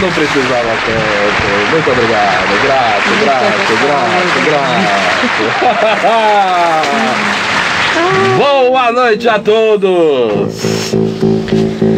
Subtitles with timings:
[0.00, 1.44] Eu não precisava tanto.
[1.72, 2.48] Muito obrigado.
[2.64, 4.80] Grato, grato, grato, grato.
[8.38, 10.94] Boa noite a todos.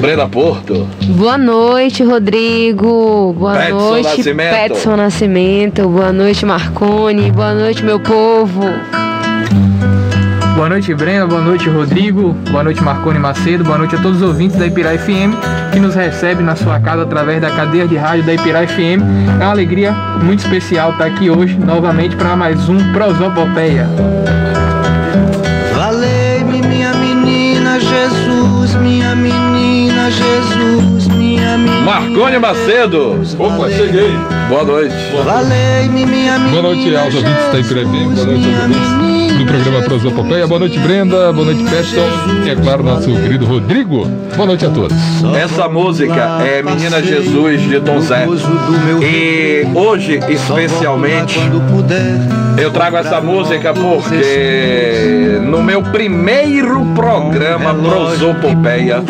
[0.00, 0.88] Brenda Porto.
[1.10, 3.32] Boa noite, Rodrigo.
[3.38, 4.50] Boa Petson noite, Nascimento.
[4.50, 5.88] Petson Nascimento.
[5.88, 7.30] Boa noite, Marcone.
[7.30, 8.64] Boa noite, meu povo.
[10.62, 11.26] Boa noite, Brenda.
[11.26, 12.34] Boa noite, Rodrigo.
[12.48, 13.64] Boa noite, Marcone Macedo.
[13.64, 15.34] Boa noite a todos os ouvintes da Ipirá FM
[15.72, 19.02] que nos recebe na sua casa através da cadeia de rádio da Ipirá FM.
[19.40, 19.90] É uma alegria
[20.22, 23.88] muito especial estar aqui hoje novamente para mais um Prosopopeia.
[25.74, 31.80] Valei-me, minha menina Jesus, minha menina Jesus, minha menina.
[31.80, 33.20] Marcone Macedo.
[33.36, 34.16] Opa, cheguei.
[34.48, 34.94] Boa noite.
[35.24, 36.62] Valei-me, minha menina.
[36.62, 39.01] Boa noite aos ouvintes da Ipirá FM, boa noite aos ouvintes
[39.38, 40.46] do programa Prosopopeia.
[40.46, 41.32] Boa noite, Brenda.
[41.32, 42.06] Boa noite, Peston.
[42.44, 44.06] E é claro, nosso querido Rodrigo.
[44.36, 44.96] Boa noite a todos.
[45.36, 48.26] Essa música é Menina Jesus de Tom Zé.
[49.02, 51.38] E hoje, especialmente,
[52.58, 59.02] eu trago essa música porque no meu primeiro programa Prosopopeia,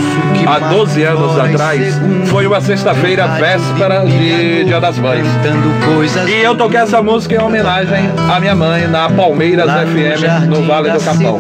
[0.46, 5.26] há 12 anos atrás, foi uma sexta-feira, véspera de Dia das Mães.
[6.29, 10.12] E eu toquei essa música em homenagem à minha mãe na Palmeiras FM,
[10.47, 11.38] no Vale do Capão.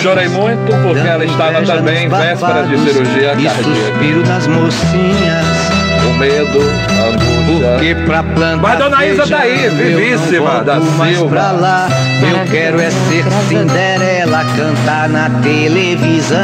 [0.00, 3.98] Chorei muito porque ela estava também em véspera de cirurgia cardíaca.
[6.08, 7.23] O medo, a
[7.72, 11.28] Porque pra plantar Mas Dona Isa tá aí, vivíssima, da Silva.
[11.28, 11.88] pra lá.
[12.20, 16.38] Eu quero é ser Cinderela, cantar na televisão.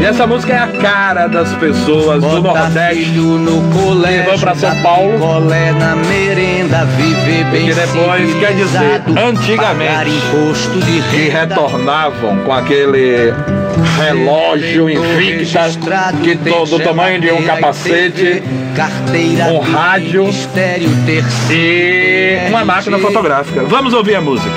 [0.00, 3.10] E essa música é a cara das pessoas do Botar Nordeste.
[3.10, 5.12] no colégio, vão pra São Paulo.
[5.12, 12.38] picolé na merenda, viver bem que depois, quer dizer, antigamente, pagar imposto de Que retornavam
[12.44, 13.32] com aquele
[13.98, 15.68] relógio Invicta
[16.22, 18.42] que to- do tamanho de um capacete
[19.52, 20.28] um rádio
[21.50, 23.64] e uma máquina fotográfica.
[23.64, 24.50] Vamos ouvir a música.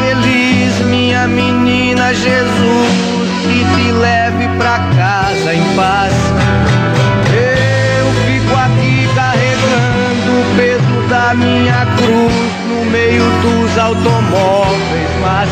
[0.00, 2.92] Feliz, minha menina Jesus,
[3.44, 6.33] e te leve pra casa em paz.
[13.84, 15.48] Automóveis, mas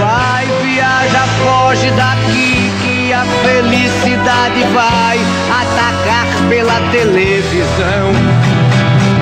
[0.00, 5.18] vai, viaja, foge daqui que a felicidade vai
[5.50, 8.08] atacar pela televisão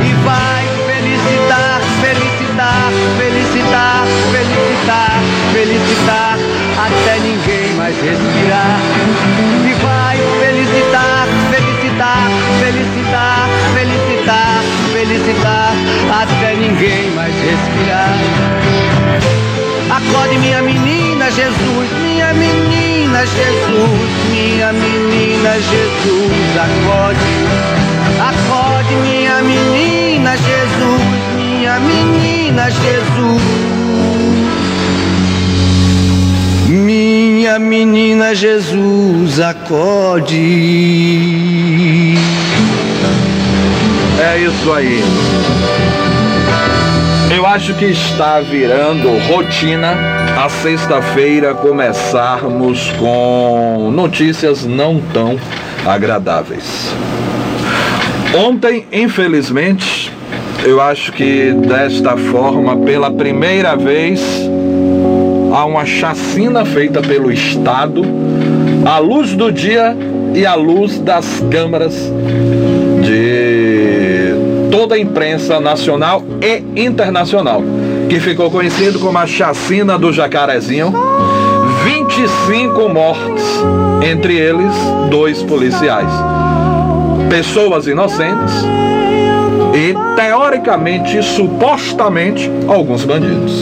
[0.01, 5.21] e vai felicitar, felicitar, felicitar, felicitar,
[5.53, 6.39] felicitar
[6.87, 8.79] até ninguém mais respirar.
[9.67, 12.29] E vai felicitar, felicitar,
[12.61, 14.63] felicitar, felicitar,
[14.93, 15.52] felicitar
[16.63, 18.19] ninguém mais respirar.
[19.91, 24.01] Acorde minha menina Jesus, minha menina Jesus,
[24.31, 27.33] minha menina Jesus, acorde.
[28.31, 31.03] Acorde minha menina Jesus,
[31.37, 33.43] minha menina Jesus.
[36.69, 40.39] Minha menina Jesus, acorde.
[44.21, 45.03] É isso aí.
[47.31, 49.95] Eu acho que está virando rotina
[50.43, 55.39] a sexta-feira começarmos com notícias não tão
[55.87, 56.95] agradáveis.
[58.35, 60.11] Ontem, infelizmente,
[60.65, 64.21] eu acho que desta forma, pela primeira vez,
[65.53, 68.03] há uma chacina feita pelo Estado
[68.85, 69.97] à luz do dia
[70.35, 72.11] e à luz das câmaras
[74.73, 77.63] toda a imprensa nacional e internacional,
[78.09, 80.93] que ficou conhecido como a chacina do Jacarezinho.
[81.85, 83.45] 25 mortes,
[84.03, 84.75] entre eles
[85.11, 86.11] dois policiais.
[87.29, 88.55] Pessoas inocentes
[89.75, 93.53] e teoricamente, supostamente, alguns bandidos.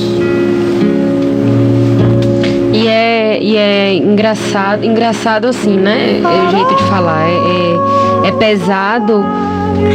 [2.72, 6.20] E é, e é engraçado, engraçado assim, né?
[6.22, 7.28] É o jeito de falar.
[7.28, 9.24] É, é, é pesado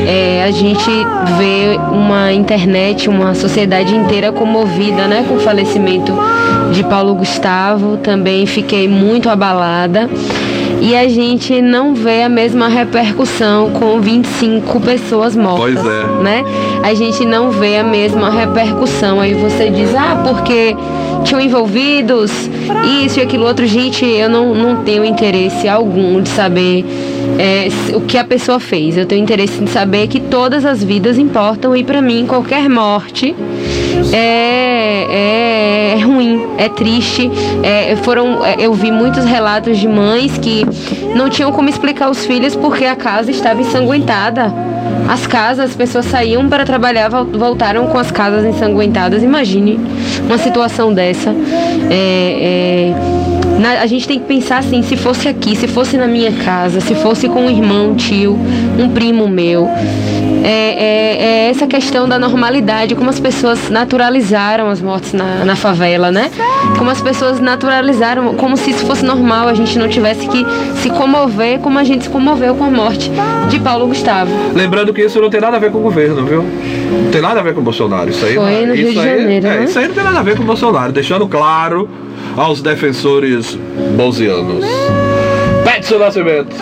[0.08, 0.90] é, a gente
[1.38, 5.26] ver uma internet, uma sociedade inteira comovida, né?
[5.28, 6.14] Com o falecimento
[6.72, 7.98] de Paulo Gustavo.
[7.98, 10.10] Também fiquei muito abalada.
[10.82, 15.82] e a gente não vê a mesma repercussão com 25 pessoas mortas.
[15.82, 16.24] Pois é.
[16.24, 16.44] Né?
[16.84, 19.20] A gente não vê a mesma repercussão.
[19.20, 20.76] Aí você diz, ah, porque
[21.24, 22.32] tinham envolvidos
[23.04, 23.66] isso e aquilo outro.
[23.66, 26.86] Gente, eu não, não tenho interesse algum de saber
[27.40, 28.98] é, o que a pessoa fez.
[28.98, 33.36] Eu tenho interesse em saber que todas as vidas importam e para mim qualquer morte
[34.14, 37.30] é, é, é ruim, é triste.
[37.64, 40.66] É, foram, é, eu vi muitos relatos de mães que
[41.16, 44.54] não tinham como explicar aos filhos porque a casa estava ensanguentada.
[45.08, 49.22] As casas, as pessoas saíam para trabalhar, voltaram com as casas ensanguentadas.
[49.22, 49.80] Imagine
[50.26, 51.30] uma situação dessa.
[51.90, 53.25] É, é
[53.60, 56.80] na, a gente tem que pensar assim, se fosse aqui, se fosse na minha casa,
[56.82, 58.38] se fosse com um irmão, um tio,
[58.78, 59.68] um primo meu.
[60.44, 65.56] É, é, é essa questão da normalidade, como as pessoas naturalizaram as mortes na, na
[65.56, 66.30] favela, né?
[66.78, 70.46] Como as pessoas naturalizaram, como se isso fosse normal, a gente não tivesse que
[70.82, 73.12] se comover como a gente se comoveu com a morte
[73.50, 74.32] de Paulo Gustavo.
[74.54, 76.44] Lembrando que isso não tem nada a ver com o governo, viu?
[76.44, 78.10] Não tem nada a ver com o Bolsonaro.
[78.10, 79.64] Isso aí, Foi no isso Rio de aí, Janeiro, é, né?
[79.64, 81.90] isso aí não tem nada a ver com o Bolsonaro, deixando claro
[82.36, 83.58] aos defensores
[83.96, 84.66] bolsianos.
[85.64, 86.56] Petson Nascimento.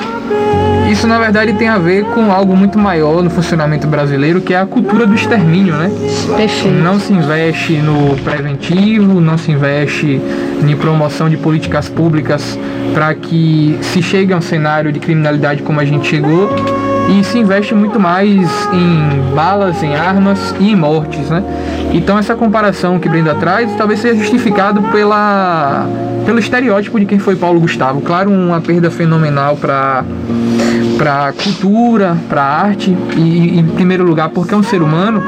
[0.90, 4.60] Isso na verdade tem a ver com algo muito maior no funcionamento brasileiro, que é
[4.60, 5.90] a cultura do extermínio, né?
[6.36, 6.68] Perfeito.
[6.68, 10.22] Não se investe no preventivo, não se investe
[10.62, 12.60] em promoção de políticas públicas
[12.94, 16.50] para que se chegue a um cenário de criminalidade como a gente chegou
[17.10, 21.44] e se investe muito mais em balas, em armas e em mortes, né?
[21.94, 25.88] Então essa comparação que Brenda traz talvez seja justificado pela
[26.26, 28.02] pelo estereótipo de quem foi Paulo Gustavo.
[28.02, 30.04] Claro, uma perda fenomenal para
[30.98, 35.22] para cultura, para arte e em primeiro lugar porque é um ser humano.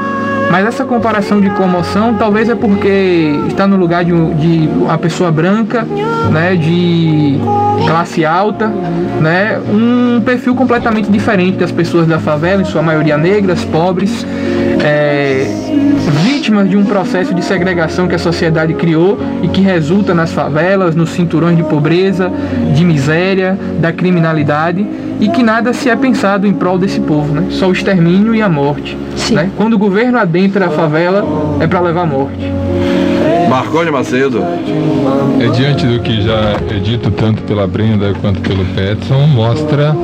[0.50, 5.30] Mas essa comparação de comoção talvez é porque está no lugar de, de uma pessoa
[5.30, 5.86] branca,
[6.30, 7.38] né, de
[7.86, 8.68] classe alta,
[9.20, 14.24] né, um perfil completamente diferente das pessoas da favela, em sua maioria negras, pobres,
[14.86, 15.44] é,
[16.22, 20.94] vítimas de um processo de segregação que a sociedade criou e que resulta nas favelas,
[20.94, 22.30] nos cinturões de pobreza,
[22.72, 24.86] de miséria, da criminalidade
[25.18, 27.46] e que nada se é pensado em prol desse povo, né?
[27.50, 28.96] Só o extermínio e a morte.
[29.32, 29.50] Né?
[29.56, 31.24] Quando o governo adentra a favela,
[31.58, 32.55] é para levar morte.
[33.56, 34.44] Marconi Macedo.
[35.40, 39.96] É diante do que já é dito tanto pela Brenda quanto pelo Petson, mostra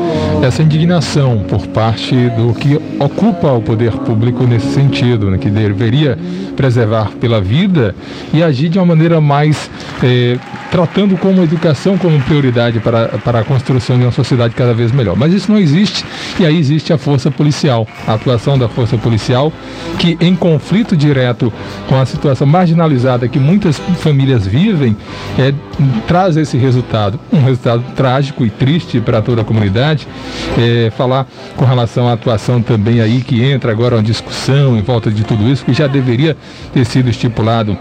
[0.42, 6.18] essa indignação por parte do que ocupa o poder público nesse sentido, né, que deveria
[6.56, 7.94] preservar pela vida
[8.32, 9.70] e agir de uma maneira mais
[10.02, 10.38] eh,
[10.70, 15.16] tratando como educação como prioridade para, para a construção de uma sociedade cada vez melhor.
[15.16, 16.04] Mas isso não existe
[16.40, 19.52] e aí existe a força policial, a atuação da força policial
[19.98, 21.52] que em conflito direto
[21.88, 24.96] com a situação marginalizada que muitas famílias vivem,
[25.38, 25.52] é,
[26.06, 30.06] traz esse resultado, um resultado trágico e triste para toda a comunidade.
[30.58, 35.10] É, falar com relação à atuação também aí que entra agora uma discussão em volta
[35.10, 36.36] de tudo isso que já deveria
[36.72, 37.76] ter sido estipulado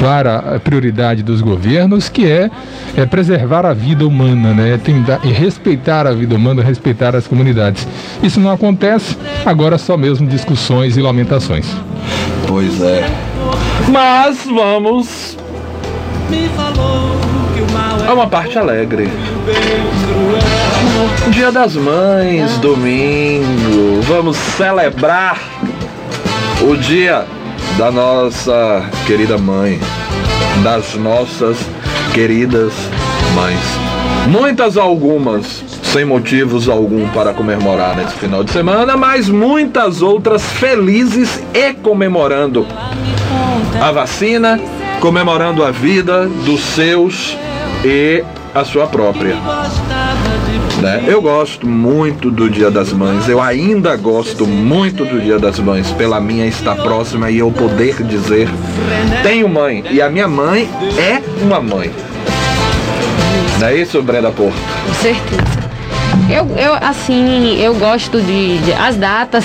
[0.00, 2.50] para a prioridade dos governos, que é,
[2.96, 4.80] é preservar a vida humana, né?
[5.24, 7.86] E respeitar a vida humana, respeitar as comunidades.
[8.22, 11.66] Isso não acontece, agora só mesmo discussões e lamentações.
[12.48, 13.04] Pois é.
[13.88, 15.36] Mas vamos
[18.08, 19.06] a uma parte alegre.
[21.30, 24.00] Dia das Mães, domingo.
[24.02, 25.38] Vamos celebrar
[26.62, 27.26] o dia
[27.76, 29.78] da nossa querida mãe,
[30.64, 31.58] das nossas
[32.14, 32.72] queridas
[33.34, 33.60] mães.
[34.26, 41.42] Muitas algumas sem motivos algum para comemorar nesse final de semana, mas muitas outras felizes
[41.54, 42.66] e comemorando
[43.80, 44.60] a vacina,
[45.00, 47.36] comemorando a vida dos seus
[47.84, 48.22] e
[48.54, 49.36] a sua própria.
[50.80, 51.04] Né?
[51.06, 55.90] Eu gosto muito do Dia das Mães, eu ainda gosto muito do Dia das Mães,
[55.92, 58.48] pela minha estar próxima e eu poder dizer:
[59.22, 60.68] tenho mãe, e a minha mãe
[60.98, 61.90] é uma mãe.
[63.58, 64.54] Não é isso, Brenda Porto?
[64.86, 65.57] Com certeza.
[66.28, 69.44] Eu, eu assim, eu gosto de, de- as datas.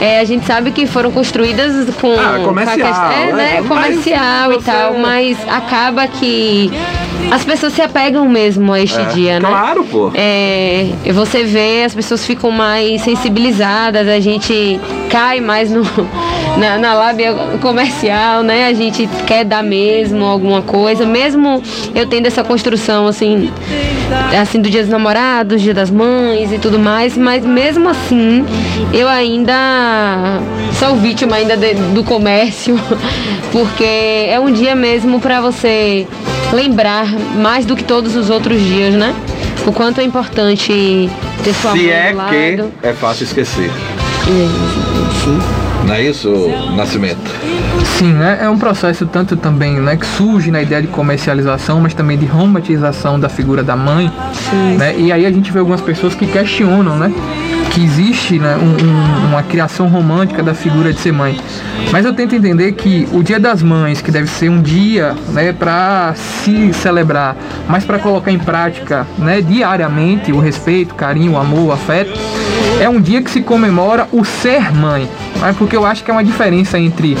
[0.00, 3.32] É, a gente sabe que foram construídas com, Ah, comercial, com a questão- é, né?
[3.60, 6.70] né, comercial e você- tal, mas acaba que
[7.30, 9.48] as pessoas se apegam mesmo a este É, dia, né?
[9.48, 10.10] Claro, pô.
[10.14, 15.82] É, você vê, as pessoas ficam mais sensibilizadas, a gente cai mais no,
[16.58, 17.32] na, na lábia
[17.62, 18.66] comercial, né?
[18.66, 21.62] A gente quer dar mesmo alguma coisa, mesmo
[21.94, 23.50] eu tendo essa construção assim,
[24.40, 28.44] assim do dia dos namorados, dia das mães e tudo mais, mas mesmo assim
[28.92, 29.54] eu ainda
[30.78, 32.78] sou vítima ainda de- do comércio,
[33.52, 33.84] porque
[34.28, 36.06] é um dia mesmo para você
[36.52, 39.14] lembrar mais do que todos os outros dias, né?
[39.66, 41.08] o quanto é importante
[41.42, 42.30] ter sua Se é do lado.
[42.30, 43.70] que é fácil esquecer.
[45.24, 45.38] Sim.
[45.86, 46.28] Não é isso,
[46.76, 47.30] Nascimento?
[47.84, 48.38] Sim, né?
[48.42, 52.26] É um processo tanto também, né, que surge na ideia de comercialização, mas também de
[52.26, 54.10] romantização da figura da mãe,
[54.78, 54.94] né?
[54.98, 57.12] E aí a gente vê algumas pessoas que questionam, né,
[57.70, 61.38] que existe, né, um- um- uma criação romântica da figura de ser mãe.
[61.92, 65.52] Mas eu tento entender que o Dia das Mães, que deve ser um dia, né,
[65.52, 67.36] para se celebrar,
[67.68, 72.12] mas para colocar em prática, né, diariamente o respeito, o carinho, o amor, o afeto,
[72.80, 75.08] é um dia que se comemora o ser mãe,
[75.40, 75.54] né?
[75.56, 77.16] Porque eu acho que é uma diferença entre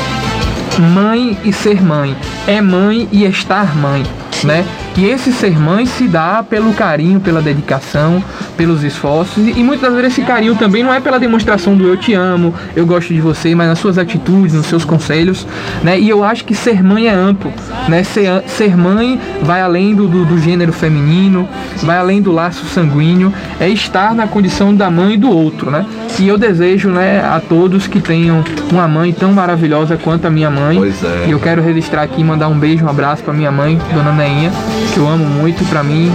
[0.78, 2.16] mãe e ser mãe.
[2.46, 4.02] É mãe e estar mãe,
[4.42, 4.64] né?
[4.96, 8.22] E esse ser mãe se dá pelo carinho, pela dedicação,
[8.56, 12.14] pelos esforços e muitas vezes esse carinho também não é pela demonstração do eu te
[12.14, 15.46] amo, eu gosto de você, mas nas suas atitudes, nos seus conselhos,
[15.82, 15.98] né?
[15.98, 17.52] E eu acho que ser mãe é amplo,
[17.88, 18.02] né?
[18.02, 21.48] Ser, ser mãe vai além do, do, do gênero feminino,
[21.82, 25.84] vai além do laço sanguíneo, é estar na condição da mãe e do outro, né?
[26.18, 30.50] E eu desejo, né, a todos que tenham uma mãe tão maravilhosa quanto a minha
[30.50, 30.76] mãe.
[30.76, 31.26] Pois é.
[31.26, 34.52] E eu quero registrar aqui mandar um beijo, um abraço para minha mãe, Dona Neinha,
[34.92, 35.64] que eu amo muito.
[35.64, 36.12] Para mim,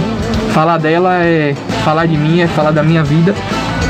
[0.52, 3.34] falar dela é falar de mim, é falar da minha vida.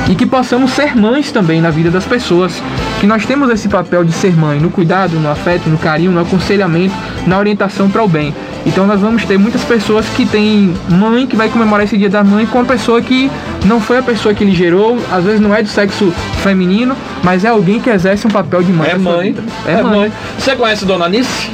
[0.08, 2.60] E que possamos ser mães também na vida das pessoas.
[3.00, 6.20] Que nós temos esse papel de ser mãe no cuidado, no afeto, no carinho, no
[6.20, 6.94] aconselhamento,
[7.26, 8.34] na orientação para o bem.
[8.66, 12.22] Então nós vamos ter muitas pessoas que têm mãe que vai comemorar esse dia da
[12.22, 13.30] mãe com uma pessoa que
[13.64, 17.44] não foi a pessoa que lhe gerou, às vezes não é do sexo feminino, mas
[17.44, 18.90] é alguém que exerce um papel de mãe.
[18.90, 19.32] É mãe.
[19.32, 19.44] vida.
[19.66, 20.12] É, mãe.
[20.38, 21.50] Você conhece Dona Nice?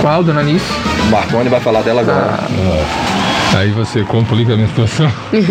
[0.00, 0.66] Qual, dona Nice?
[1.10, 3.17] Marconi vai falar dela agora.
[3.56, 5.10] Aí você complica a minha situação.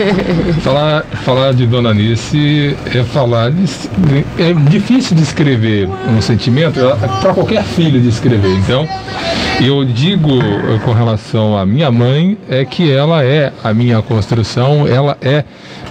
[0.63, 3.51] falar, falar de Dona Nice é falar.
[3.51, 3.65] De,
[4.37, 6.79] é difícil descrever um sentimento
[7.21, 8.53] para qualquer filho descrever.
[8.55, 8.87] Então,
[9.61, 14.87] eu digo eh, com relação à minha mãe é que ela é a minha construção,
[14.87, 15.43] ela é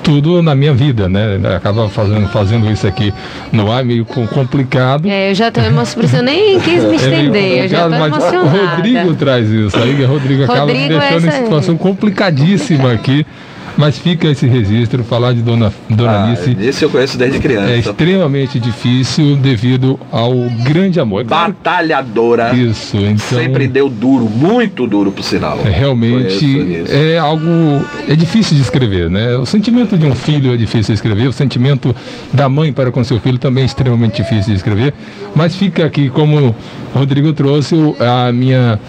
[0.03, 1.41] tudo na minha vida, né?
[1.57, 3.13] Acaba fazendo, fazendo isso aqui
[3.51, 5.09] no ar meio com- complicado.
[5.09, 7.91] É, eu já tô emocionada, eu nem quis me É estender, eu já tô complicado,
[7.91, 8.47] mas emocionada.
[8.47, 9.77] O Rodrigo traz isso.
[9.77, 13.27] Aí o Rodrigo acaba me Rodrigo, deixando em essa é- situação complicadíssima aqui.
[13.77, 17.41] Mas fica esse registro, falar de Dona, Dona Ah, Alice esse eu conheço desde é
[17.41, 17.91] criança.
[17.91, 20.33] extremamente difícil devido ao
[20.65, 21.21] grande amor.
[21.21, 22.55] É Batalhadora.
[22.55, 23.39] Isso, então.
[23.39, 25.59] Sempre deu duro, muito duro por sinal.
[25.65, 29.37] É, realmente é algo é difícil de escrever, né?
[29.37, 31.95] O sentimento de um filho é difícil de escrever, o sentimento
[32.33, 34.95] da mãe para com seu filho também é extremamente difícil de escrever,
[35.35, 36.55] mas fica aqui como
[36.97, 38.81] o Rodrigo trouxe a minha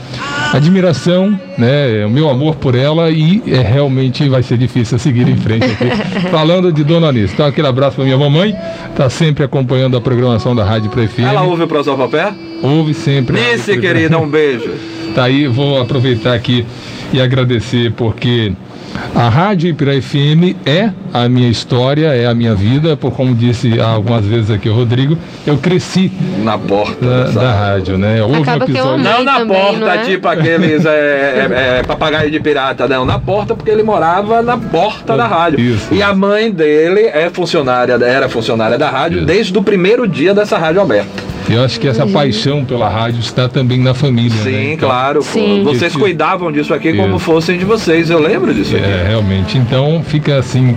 [0.54, 2.06] admiração, né?
[2.06, 5.90] O meu amor por ela e é, realmente vai ser difícil seguir em frente aqui.
[6.32, 7.34] Falando de Dona Anice.
[7.34, 8.56] Então aquele abraço para minha mamãe,
[8.96, 11.30] tá sempre acompanhando a programação da Rádio Prefeito.
[11.30, 12.34] Ela ouve o Prosal Papel?
[12.64, 13.38] Ouve sempre.
[13.38, 14.72] Nice, querida, um beijo.
[15.14, 16.66] Tá aí, vou aproveitar aqui
[17.12, 18.54] e agradecer porque
[19.16, 23.80] a Rádio Ipirá FM é a minha história, é a minha vida, por como disse
[23.80, 26.12] algumas vezes aqui o Rodrigo, eu cresci
[26.44, 28.22] Na porta da, da rádio, né?
[28.22, 28.94] Houve Acaba que eu episódio.
[28.94, 29.12] amei.
[29.12, 29.98] Não na também, porta, não é?
[30.00, 33.06] tipo aqueles é, é, é, papagaio de pirata, não.
[33.06, 35.60] Na porta, porque ele morava na porta da rádio.
[35.60, 35.94] Isso.
[35.94, 39.25] E a mãe dele é funcionária, era funcionária da rádio Isso.
[39.25, 41.37] desde o primeiro dia dessa rádio aberta.
[41.50, 44.36] Eu acho que essa paixão pela rádio está também na família.
[44.44, 44.51] né?
[44.51, 45.22] Sim, Então, claro.
[45.22, 45.63] Sim.
[45.63, 47.20] Vocês cuidavam disso aqui como Isso.
[47.25, 48.10] fossem de vocês.
[48.10, 48.84] Eu lembro disso aqui.
[48.86, 49.58] É, realmente.
[49.58, 50.75] Então fica assim,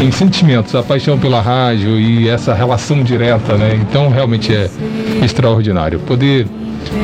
[0.00, 3.76] em sentimentos, a paixão pela rádio e essa relação direta, né?
[3.80, 4.70] Então realmente é
[5.22, 5.98] extraordinário.
[6.00, 6.46] Poder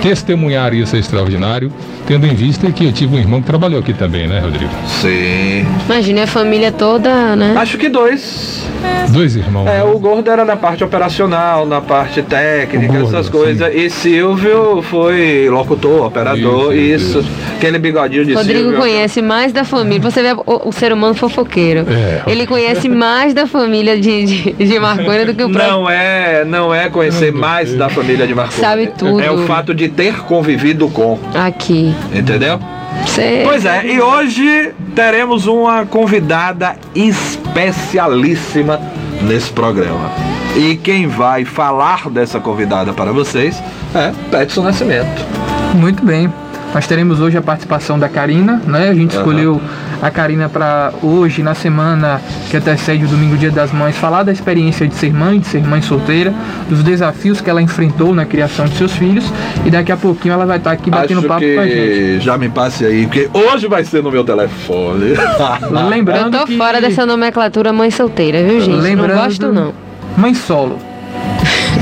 [0.03, 1.73] testemunhar isso é extraordinário,
[2.11, 4.73] tendo em vista que eu tive um irmão que trabalhou aqui também, né, Rodrigo?
[4.85, 5.65] Sim.
[5.87, 7.55] Imagina a família toda, né?
[7.57, 8.69] Acho que dois.
[9.11, 9.69] Dois irmãos.
[9.69, 9.85] É, né?
[9.85, 13.33] o Gordo era na parte operacional, na parte técnica, Gordo, essas sim.
[13.33, 13.75] coisas.
[13.75, 17.29] E Silvio foi locutor, operador, Isso, isso.
[17.57, 18.79] Aquele bigodinho de Rodrigo Silvio.
[18.81, 20.01] conhece mais da família.
[20.01, 21.87] Você vê o, o ser humano fofoqueiro.
[21.89, 22.23] É.
[22.27, 25.73] Ele conhece mais da família de, de, de Marconi do que o próprio.
[25.73, 28.61] Não é, não é conhecer mais da família de Marconi.
[28.61, 29.21] Sabe tudo.
[29.21, 31.95] É o fato de ter convivido com, Aqui.
[32.13, 32.59] Entendeu?
[33.05, 33.43] Você...
[33.45, 38.81] Pois é, e hoje teremos uma convidada especialíssima
[39.23, 40.11] nesse programa.
[40.57, 43.63] E quem vai falar dessa convidada para vocês
[43.95, 45.25] é Petson Nascimento.
[45.75, 46.33] Muito bem.
[46.73, 48.91] Nós teremos hoje a participação da Karina, né?
[48.91, 49.21] A gente Aham.
[49.25, 49.61] escolheu
[50.01, 54.31] a Karina para hoje, na semana que antecede o domingo Dia das Mães, falar da
[54.31, 56.33] experiência de ser mãe, de ser mãe solteira,
[56.69, 59.25] dos desafios que ela enfrentou na criação de seus filhos.
[59.67, 62.21] E daqui a pouquinho ela vai estar aqui batendo Acho papo com a gente.
[62.25, 65.15] já me passe aí, porque hoje vai ser no meu telefone.
[65.73, 66.57] Eu Lembrando tô que...
[66.57, 68.81] fora dessa nomenclatura mãe solteira, viu, gente?
[68.81, 69.73] Lembrando- Não gosto, não.
[70.17, 70.79] Mãe solo.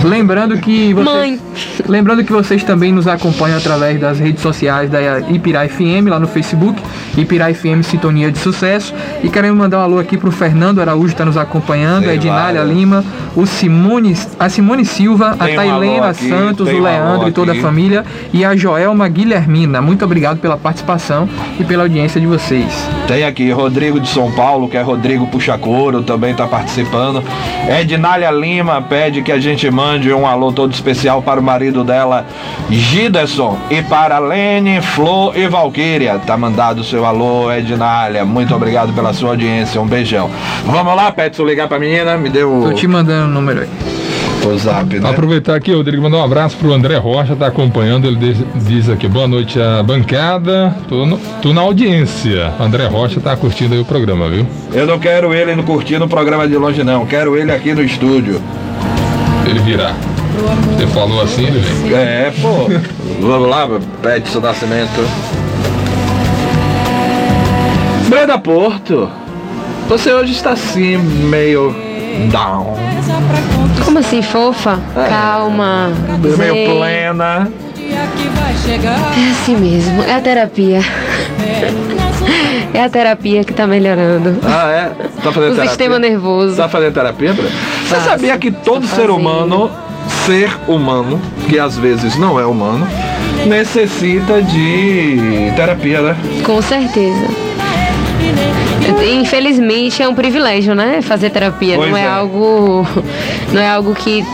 [0.04, 1.40] Lembrando que vocês, Mãe.
[1.88, 6.28] lembrando que vocês também nos acompanham através das redes sociais da Ipirá FM lá no
[6.28, 6.80] Facebook
[7.20, 8.94] Ipirá FM Sintonia de Sucesso.
[9.22, 12.62] E queremos mandar um alô aqui pro Fernando Araújo, está nos acompanhando, Sei a Ednália
[12.62, 13.04] lá, Lima,
[13.35, 17.62] o Simone, a Simone Silva, a Tailena aqui, Santos, o Leandro e toda a aqui.
[17.62, 19.81] família e a Joelma Guilhermina.
[19.81, 21.28] Muito obrigado pela participação
[21.59, 22.88] e pela audiência de vocês.
[23.07, 27.22] Tem aqui Rodrigo de São Paulo, que é Rodrigo Puxacoro, também está participando.
[27.68, 32.26] Ednália Lima pede que a gente mande um alô todo especial para o marido dela,
[32.70, 36.18] Giderson, e para Lene, Flor e Valquíria.
[36.26, 38.25] Tá mandado o seu alô, Ednália.
[38.25, 39.81] Muito obrigado pela sua audiência.
[39.81, 40.31] Um beijão.
[40.64, 42.16] Vamos lá, Petson, ligar pra menina.
[42.16, 43.68] Me deu Tô te mandando o número aí.
[44.44, 45.11] o, o zap, né?
[45.11, 49.09] Aproveitar aqui, Rodrigo, mandar um abraço pro André Rocha, tá acompanhando, ele diz, diz aqui,
[49.09, 52.53] boa noite à bancada, tô, no- tô na audiência.
[52.61, 54.47] André Rocha tá curtindo aí o programa, viu?
[54.73, 57.05] Eu não quero ele no curtindo o programa de longe, não.
[57.05, 58.40] Quero ele aqui no estúdio.
[59.47, 59.92] Ele virá.
[60.77, 61.94] Você falou assim, ele vem.
[61.99, 62.71] É, pô.
[63.21, 63.68] Vamos lá,
[64.03, 65.05] Petson Nascimento.
[68.09, 69.09] Brenda Porto,
[69.88, 71.75] você hoje está assim, meio
[72.31, 72.75] down,
[73.85, 74.79] Como assim, fofa?
[75.09, 75.92] Calma.
[76.38, 76.66] meio zen.
[76.77, 77.49] plena.
[79.16, 80.81] É assim mesmo, é a terapia.
[82.75, 84.37] É a terapia que tá melhorando.
[84.44, 84.85] Ah, é?
[85.23, 85.68] Tá fazendo O terapia?
[85.68, 86.57] sistema nervoso.
[86.57, 87.51] Tá fazendo terapia, Brenda?
[87.83, 88.05] Você Faço.
[88.09, 89.16] sabia que todo ser fazendo.
[89.16, 89.71] humano,
[90.27, 92.87] ser humano, que às vezes não é humano,
[93.47, 96.16] necessita de terapia, né?
[96.44, 97.47] Com certeza.
[99.20, 101.01] Infelizmente é um privilégio, né?
[101.03, 101.77] Fazer terapia.
[101.77, 102.07] Pois não é, é.
[102.09, 102.87] algo.
[103.53, 104.24] Não é algo que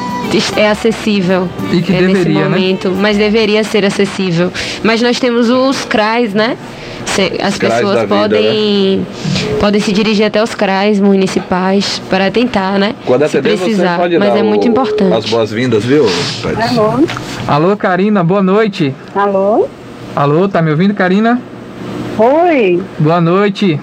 [0.57, 2.49] é acessível E que é, nesse deveria, né?
[2.49, 4.51] momento, mas deveria ser acessível.
[4.83, 6.57] Mas nós temos os CRAs, né?
[7.41, 9.07] As pessoas da vida, podem
[9.61, 12.95] podem se dirigir até os CRAs municipais para tentar, né?
[13.07, 15.15] Quando se atender, precisar, você pode mas dar é o- muito importante.
[15.15, 16.07] as boas-vindas, viu?
[16.71, 17.05] Alô?
[17.47, 18.93] Alô, Karina, boa noite.
[19.15, 19.69] Alô?
[20.17, 21.41] Alô, tá me ouvindo, Karina?
[22.19, 23.79] Oi, Boa noite.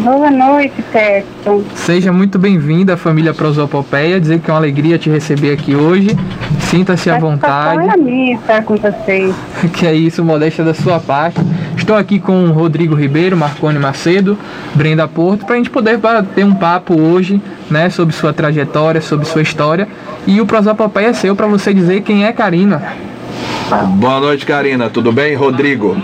[0.00, 1.62] Boa noite, Petson.
[1.74, 4.20] Seja muito bem-vinda à família Prosopopeia.
[4.20, 6.16] Dizer que é uma alegria te receber aqui hoje.
[6.60, 7.88] Sinta-se à Satisfação vontade.
[7.88, 9.34] é a minha estar com vocês.
[9.72, 11.40] Que é isso, modéstia da sua parte.
[11.76, 14.38] Estou aqui com o Rodrigo Ribeiro, Marcone Macedo,
[14.74, 15.98] Brenda Porto, para a gente poder
[16.34, 19.86] ter um papo hoje, né, sobre sua trajetória, sobre sua história.
[20.26, 22.82] E o Prosopopeia é seu para você dizer quem é Karina.
[23.68, 24.88] Boa noite, Karina.
[24.88, 25.34] Tudo bem?
[25.34, 25.96] Rodrigo.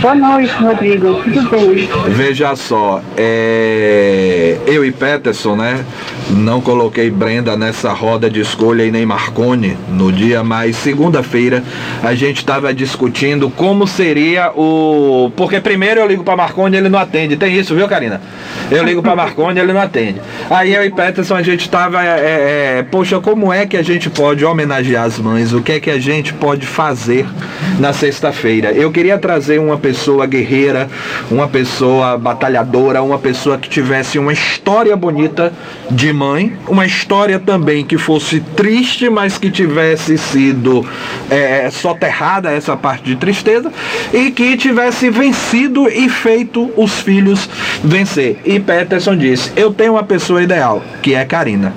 [0.00, 1.20] Boa noite, Rodrigo.
[1.24, 1.88] Tudo bem?
[2.08, 5.84] Veja só, é, eu e Peterson, né?
[6.30, 11.64] Não coloquei Brenda nessa roda de escolha e nem Marcone no dia, mas segunda-feira
[12.04, 15.32] a gente estava discutindo como seria o.
[15.34, 17.36] Porque primeiro eu ligo para Marcone e ele não atende.
[17.36, 18.20] Tem isso, viu, Karina?
[18.70, 20.20] Eu ligo para Marcone e ele não atende.
[20.48, 22.04] Aí eu e Peterson a gente estava.
[22.04, 25.52] É, é, poxa, como é que a gente pode homenagear as mães?
[25.52, 26.99] O que é que a gente pode fazer
[27.78, 28.72] na sexta-feira?
[28.72, 30.88] Eu queria trazer uma pessoa guerreira,
[31.30, 35.52] uma pessoa batalhadora, uma pessoa que tivesse uma história bonita
[35.90, 40.86] de mãe, uma história também que fosse triste, mas que tivesse sido
[41.30, 43.72] é, soterrada essa parte de tristeza
[44.12, 47.48] e que tivesse vencido e feito os filhos
[47.82, 48.38] vencer.
[48.44, 51.72] E Peterson disse: Eu tenho uma pessoa ideal, que é Karina.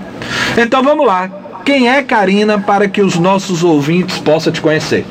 [0.57, 1.42] Então vamos lá.
[1.65, 5.05] Quem é Karina para que os nossos ouvintes possam te conhecer?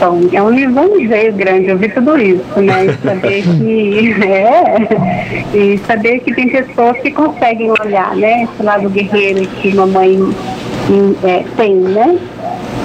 [0.00, 2.86] Bom, é um lisonjeio grande ouvir tudo isso, né?
[2.86, 4.08] E saber que.
[4.28, 8.44] É, e saber que tem pessoas que conseguem olhar, né?
[8.44, 12.18] Esse lado guerreiro que mamãe hum, é, tem, né?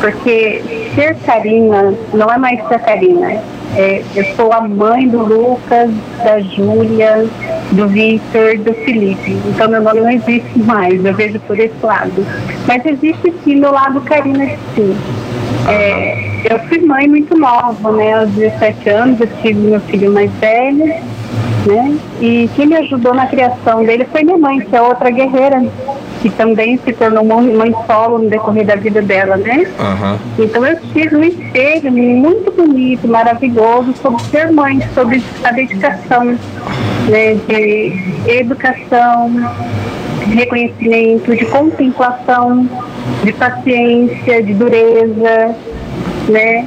[0.02, 0.62] Porque
[0.96, 3.42] ser Karina não é mais ser Karina.
[3.76, 5.92] É, eu sou a mãe do Lucas,
[6.24, 7.26] da Júlia,
[7.74, 9.38] do Victor, do Felipe.
[9.48, 12.26] Então meu nome não existe mais, eu vejo por esse lado.
[12.68, 14.96] Mas existe sim meu lado Karina de si.
[15.68, 18.14] É, eu fui mãe muito nova, né?
[18.14, 21.98] Aos 17 anos eu tive meu filho mais velho, né?
[22.20, 25.64] E quem me ajudou na criação dele foi minha mãe, que é outra guerreira,
[26.24, 29.68] que também se tornou mãe mãe solo no decorrer da vida dela, né?
[29.78, 30.18] Aham.
[30.40, 36.24] Então eu tive um espelho muito bonito, maravilhoso sobre ser mãe, sobre a dedicação
[37.10, 37.94] né, de
[38.26, 39.32] educação,
[40.26, 42.70] de reconhecimento, de contemplação,
[43.22, 45.56] de paciência, de dureza,
[46.30, 46.66] né?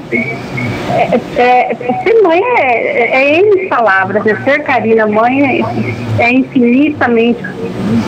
[0.91, 4.37] É, é, é- ser mãe é, é em palavras, né?
[4.45, 5.65] ser Karina mãe
[6.19, 7.45] é, é infinitamente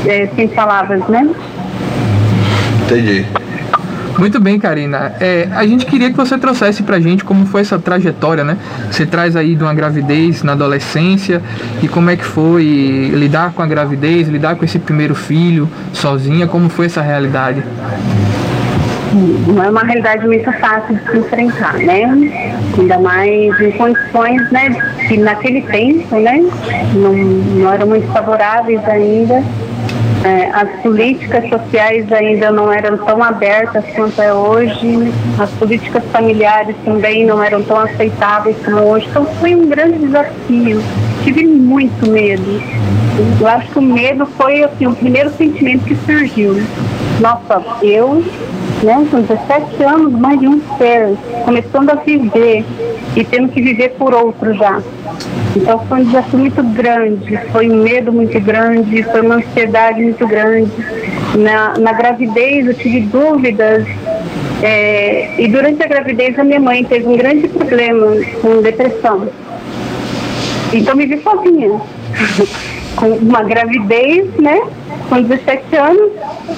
[0.07, 1.29] é, sem palavras, né?
[2.85, 3.27] Entendi.
[4.19, 5.12] Muito bem, Karina.
[5.21, 8.57] É, a gente queria que você trouxesse pra gente como foi essa trajetória, né?
[8.91, 11.41] Você traz aí de uma gravidez na adolescência
[11.81, 16.49] e como é que foi lidar com a gravidez, lidar com esse primeiro filho sozinha,
[16.49, 17.62] como foi essa realidade?
[19.14, 22.05] Não é uma realidade muito fácil de se enfrentar, né?
[22.79, 24.71] Ainda mais em condições, né,
[25.09, 26.44] que naquele tempo, né,
[26.94, 29.42] não, não eram muito favoráveis ainda.
[30.25, 36.75] É, as políticas sociais ainda não eram tão abertas quanto é hoje, as políticas familiares
[36.85, 39.07] também não eram tão aceitáveis como hoje.
[39.09, 40.83] Então foi um grande desafio.
[41.23, 42.61] Tive muito medo.
[43.40, 46.61] Eu acho que o medo foi assim, o primeiro sentimento que surgiu.
[47.21, 48.25] Nossa, eu
[48.83, 52.64] né, com 17 anos, mais de um ser, começando a viver
[53.17, 54.81] e tendo que viver por outro já.
[55.57, 60.27] Então foi um desafio muito grande, foi um medo muito grande, foi uma ansiedade muito
[60.27, 60.71] grande.
[61.35, 63.87] Na, na gravidez eu tive dúvidas
[64.62, 68.07] é, e durante a gravidez a minha mãe teve um grande problema
[68.41, 69.29] com depressão.
[70.73, 71.81] Então me vi sozinha.
[72.99, 74.61] com uma gravidez, né?
[75.09, 76.12] Com 17 anos,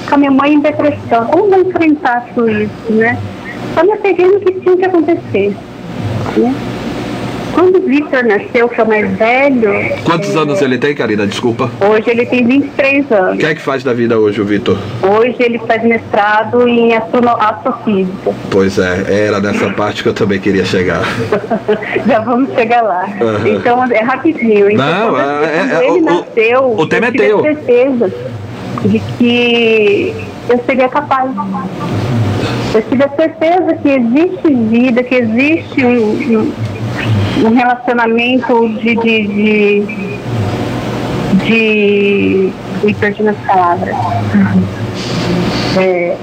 [0.09, 1.27] com a minha mãe em depressão.
[1.27, 3.19] Como vou enfrentar tudo isso, né?
[3.75, 5.57] Só me apeguei no que tinha que acontecer.
[6.37, 6.55] Né?
[7.61, 9.71] Quando o Victor nasceu, que é o mais velho.
[10.03, 10.39] Quantos é...
[10.39, 11.27] anos ele tem, Karina?
[11.27, 11.71] Desculpa.
[11.79, 13.35] Hoje ele tem 23 anos.
[13.35, 14.79] O que é que faz da vida hoje, o Vitor?
[15.03, 17.29] Hoje ele faz mestrado em astrono...
[17.39, 18.33] astrofísica.
[18.51, 21.03] Pois é, era nessa parte que eu também queria chegar.
[22.09, 23.07] Já vamos chegar lá.
[23.21, 23.47] Uhum.
[23.49, 24.71] Então é rapidinho.
[24.71, 27.43] Então, Não, quando, é, quando é, ele o, nasceu, o tema eu é teu.
[27.43, 28.13] certeza
[28.87, 30.15] de que
[30.49, 31.31] eu seria capaz.
[32.73, 36.53] Eu tive a certeza que existe vida, que existe um, um
[37.45, 38.97] um relacionamento de.
[38.97, 39.81] de, de,
[41.45, 43.95] de me perdi nas palavras.
[45.77, 46.17] É,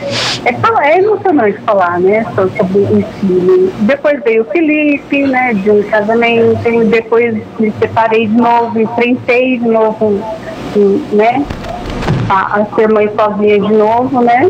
[0.46, 3.72] é, é emocionante falar, né, sobre filho.
[3.82, 9.68] Depois veio o Felipe, né, de um casamento, depois me separei de novo, enfrentei de
[9.68, 10.22] novo,
[11.14, 11.46] né,
[12.30, 14.50] a, a ser mãe sozinha de novo, né,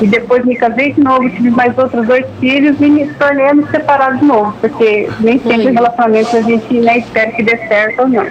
[0.00, 3.54] e depois me casei de novo, tive mais outros dois filhos e me tornei a
[3.54, 8.02] me separar de novo, porque nem sempre relacionamento a gente né, espera que dê certo
[8.02, 8.26] ou não.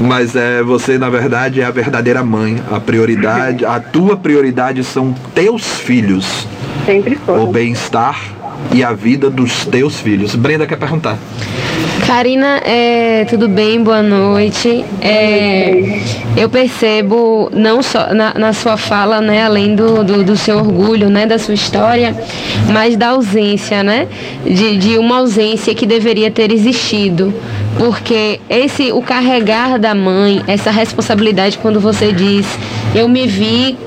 [0.00, 2.60] Mas é, você, na verdade, é a verdadeira mãe.
[2.70, 6.46] A prioridade, a tua prioridade são teus filhos.
[6.84, 7.38] Sempre foi.
[7.38, 8.18] O bem-estar
[8.72, 10.34] e a vida dos teus filhos.
[10.34, 11.16] Brenda quer perguntar.
[12.14, 13.82] Karina, é, tudo bem?
[13.82, 14.84] Boa noite.
[15.00, 15.98] É,
[16.36, 21.08] eu percebo não só na, na, sua fala, né, além do, do, do, seu orgulho,
[21.08, 22.14] né, da sua história,
[22.70, 24.06] mas da ausência, né,
[24.44, 27.32] de, de uma ausência que deveria ter existido,
[27.78, 32.46] porque esse o carregar da mãe, essa responsabilidade quando você diz,
[32.94, 33.78] eu me vi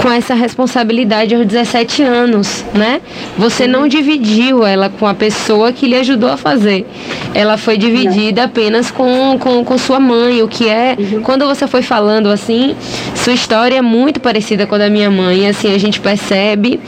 [0.00, 3.00] com essa responsabilidade aos 17 anos, né?
[3.38, 6.86] Você não dividiu ela com a pessoa que lhe ajudou a fazer.
[7.32, 11.22] Ela foi dividida apenas com, com, com sua mãe, o que é, uhum.
[11.22, 12.74] quando você foi falando assim,
[13.14, 16.80] sua história é muito parecida com a da minha mãe, assim, a gente percebe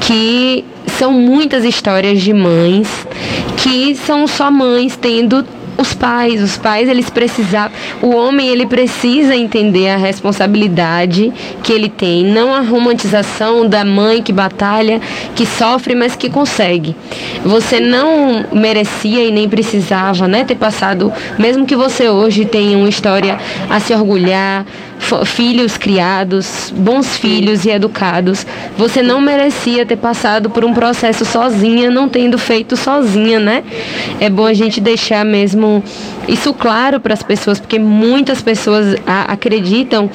[0.00, 3.06] que são muitas histórias de mães
[3.56, 5.44] que são só mães tendo
[5.76, 11.32] os pais, os pais eles precisavam, o homem ele precisa entender a responsabilidade
[11.62, 15.00] que ele tem, não a romantização da mãe que batalha,
[15.34, 16.94] que sofre, mas que consegue.
[17.44, 22.88] Você não merecia e nem precisava, né, ter passado, mesmo que você hoje tenha uma
[22.88, 24.64] história a se orgulhar,
[25.24, 28.46] filhos criados, bons filhos e educados.
[28.76, 33.62] Você não merecia ter passado por um processo sozinha, não tendo feito sozinha, né?
[34.20, 35.82] É bom a gente deixar mesmo
[36.28, 40.08] isso claro para as pessoas, porque muitas pessoas acreditam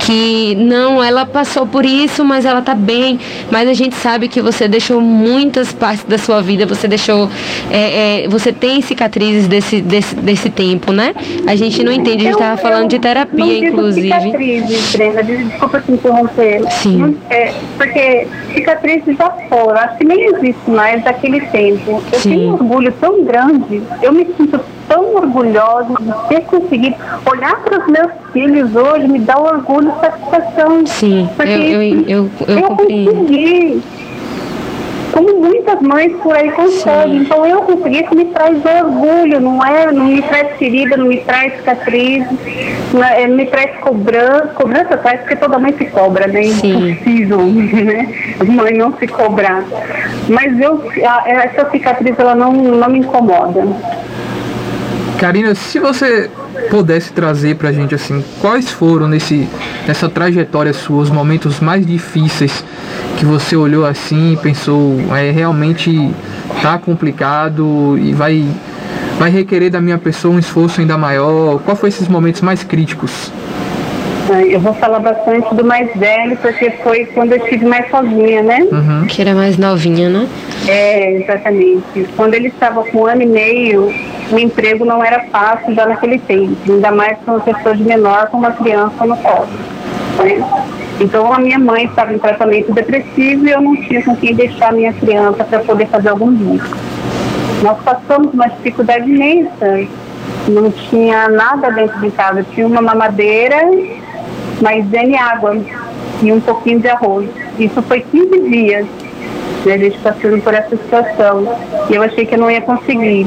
[0.00, 3.18] que não, ela passou por isso, mas ela tá bem.
[3.50, 7.28] Mas a gente sabe que você deixou muitas partes da sua vida, você deixou,
[7.70, 11.14] é, é, você tem cicatrizes desse, desse, desse tempo, né?
[11.46, 15.92] A gente não entende, a gente estava falando de terapia, inclusive cicatrizes, Brenda, desculpa te
[15.92, 16.62] interromper.
[16.70, 17.16] Sim.
[17.30, 22.02] É, porque cicatrizes já foram, acho que nem existe mais daquele tempo.
[22.12, 22.30] Eu Sim.
[22.30, 24.60] tenho um orgulho tão grande, eu me sinto
[24.92, 30.00] tão orgulhosa de ter conseguido olhar para os meus filhos hoje, me dá orgulho e
[30.00, 30.86] satisfação.
[30.86, 33.82] Sim, porque eu, eu, eu, eu, eu consegui
[35.12, 37.18] como muitas mães por aí conseguem.
[37.18, 37.24] Sim.
[37.24, 39.92] Então eu consegui, isso me traz orgulho, não é?
[39.92, 42.26] Não me traz ferida, não me traz cicatriz,
[43.14, 44.48] é, me traz cobrança.
[44.54, 46.42] Cobrança traz porque toda mãe se cobra, né?
[46.42, 48.08] Impossível, né?
[48.46, 49.64] Mãe não se cobrar.
[50.28, 50.82] Mas eu,
[51.26, 53.66] essa cicatriz ela não, não me incomoda.
[55.22, 56.28] Karina, se você
[56.68, 59.48] pudesse trazer pra gente assim, quais foram nesse
[59.86, 62.64] nessa trajetória sua os momentos mais difíceis
[63.16, 66.12] que você olhou assim e pensou, é realmente
[66.60, 68.44] tá complicado e vai
[69.16, 71.60] vai requerer da minha pessoa um esforço ainda maior.
[71.60, 73.30] Qual foi esses momentos mais críticos?
[74.48, 78.66] Eu vou falar bastante do mais velho, porque foi quando eu estive mais sozinha, né?
[78.70, 79.06] Uhum.
[79.06, 80.28] Que era mais novinha, né?
[80.66, 82.06] É, exatamente.
[82.16, 83.92] Quando ele estava com um ano e meio,
[84.30, 88.28] o emprego não era fácil já naquele tempo, ainda mais com uma pessoa de menor
[88.28, 89.48] com uma criança no colo.
[90.18, 90.42] Né?
[91.00, 94.68] Então a minha mãe estava em tratamento depressivo e eu não tinha com quem deixar
[94.68, 96.76] a minha criança para poder fazer algum risco.
[97.62, 99.86] Nós passamos uma dificuldade imensa,
[100.48, 103.56] não tinha nada dentro de casa, tinha uma mamadeira,
[104.62, 105.56] maisena e água
[106.22, 107.28] e um pouquinho de arroz.
[107.58, 108.86] Isso foi 15 dias
[109.64, 111.44] né, a gente passando por essa situação
[111.90, 113.26] e eu achei que eu não ia conseguir.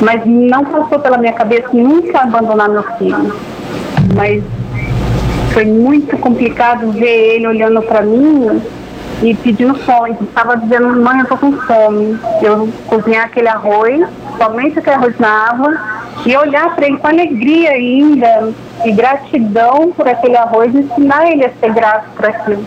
[0.00, 3.34] Mas não passou pela minha cabeça nunca abandonar meu filho.
[4.14, 4.42] Mas
[5.52, 8.60] foi muito complicado ver ele olhando para mim
[9.22, 10.16] e pedindo fome.
[10.20, 12.18] Estava dizendo, mãe, eu tô com fome.
[12.42, 15.78] Eu cozinhar aquele arroz, somente aquele arroz na água,
[16.26, 18.52] e olhar para ele com alegria ainda,
[18.84, 22.64] e gratidão por aquele arroz, ensinar ele a ser grato por aquilo.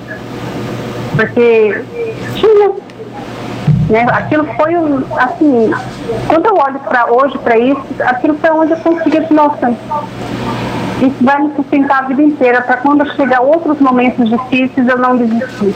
[1.15, 1.84] Porque
[2.36, 2.72] tinha.
[3.89, 4.06] Né?
[4.12, 4.76] Aquilo foi
[5.17, 5.72] assim,
[6.28, 9.70] quando eu olho para hoje para isso, aquilo foi onde eu consegui, nossa,
[11.02, 15.15] isso vai me sustentar a vida inteira para quando chegar outros momentos difíceis eu não
[15.15, 15.74] desistir.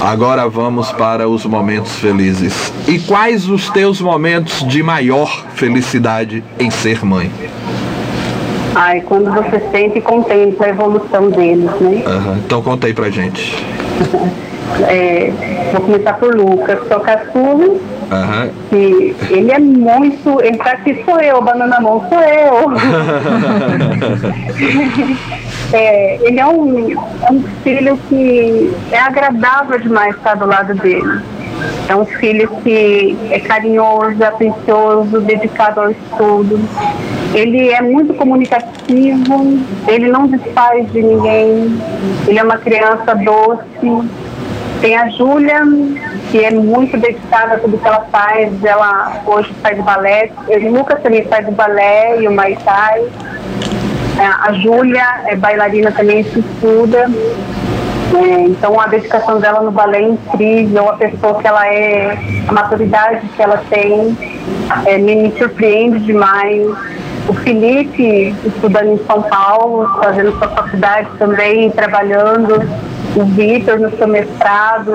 [0.00, 2.72] Agora vamos para os momentos felizes.
[2.86, 7.30] E quais os teus momentos de maior felicidade em ser mãe?
[8.74, 12.04] Ai, quando você sente e contempla a evolução deles, né?
[12.06, 12.36] Uhum.
[12.46, 13.64] Então conta aí pra gente.
[14.86, 15.32] é,
[15.72, 17.66] vou começar por Lucas, sou caçula.
[17.66, 18.50] Uhum.
[18.72, 20.40] E ele é muito.
[20.42, 22.72] Ele tá aqui, sou eu, banana mão, sou eu.
[25.72, 31.20] é, ele é um, é um filho que é agradável demais estar do lado dele.
[31.88, 36.60] É um filho que é carinhoso, atencioso, dedicado ao estudo.
[37.34, 41.78] Ele é muito comunicativo, ele não desfaz de ninguém,
[42.26, 44.08] ele é uma criança doce.
[44.80, 45.62] Tem a Júlia,
[46.30, 48.64] que é muito dedicada a tudo que ela faz.
[48.64, 50.30] Ela hoje faz balé.
[50.46, 52.32] O Lucas também faz balé e o.
[52.32, 53.02] É,
[54.26, 57.06] a Júlia é bailarina também, estuda.
[58.14, 62.16] É, então a dedicação dela no balé é incrível, a pessoa que ela é,
[62.48, 64.16] a maturidade que ela tem,
[64.86, 66.66] é, me, me surpreende demais.
[67.28, 72.62] O Felipe, estudando em São Paulo, fazendo sua faculdade também, trabalhando.
[73.14, 74.92] O Vitor no seu mestrado.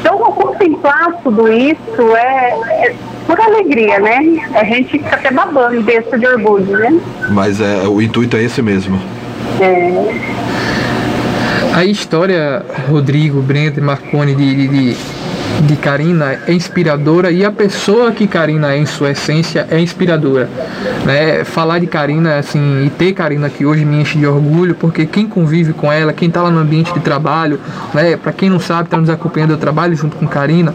[0.00, 2.94] Então, contemplar tudo isso é, é
[3.32, 4.46] por alegria, né?
[4.54, 7.00] A gente fica até babando, besta de orgulho, né?
[7.30, 9.00] Mas é, o intuito é esse mesmo.
[9.58, 10.52] É.
[11.74, 14.96] A história, Rodrigo, Brenda e Marconi, de, de,
[15.62, 20.50] de Karina é inspiradora e a pessoa que Karina é em sua essência é inspiradora.
[21.06, 21.42] Né?
[21.44, 25.26] Falar de Karina assim, e ter Karina aqui hoje me enche de orgulho, porque quem
[25.26, 27.58] convive com ela, quem está lá no ambiente de trabalho,
[27.94, 28.14] né?
[28.14, 30.74] para quem não sabe, está nos acompanhando, eu trabalho junto com Karina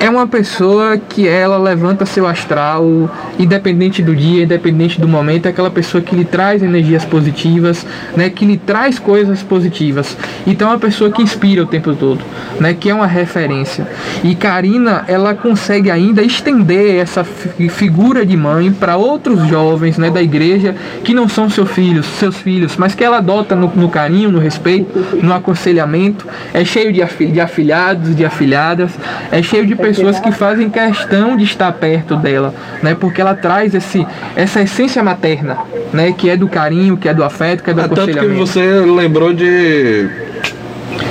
[0.00, 5.48] é uma pessoa que ela levanta seu astral, independente do dia, independente do momento, é
[5.48, 7.84] aquela pessoa que lhe traz energias positivas,
[8.16, 10.16] né, que lhe traz coisas positivas.
[10.46, 12.20] Então é uma pessoa que inspira o tempo todo,
[12.60, 13.88] né, que é uma referência.
[14.22, 20.22] E Karina, ela consegue ainda estender essa figura de mãe para outros jovens, né, da
[20.22, 24.30] igreja que não são seus filhos, seus filhos, mas que ela adota no, no carinho,
[24.30, 26.26] no respeito, no aconselhamento.
[26.54, 28.92] É cheio de, de afilhados, de afilhadas,
[29.32, 32.94] é cheio de pessoas que fazem questão de estar perto dela, né?
[32.94, 35.58] Porque ela traz esse, essa essência materna,
[35.92, 36.12] né?
[36.12, 38.20] Que é do carinho, que é do afeto, que é do é, aconselhamento.
[38.20, 40.08] Tanto que você lembrou de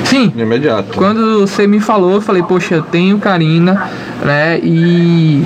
[0.05, 0.29] Sim.
[0.29, 0.95] De imediato.
[0.95, 3.89] Quando você me falou, eu falei, poxa, eu tenho Karina,
[4.23, 4.59] né?
[4.63, 5.43] E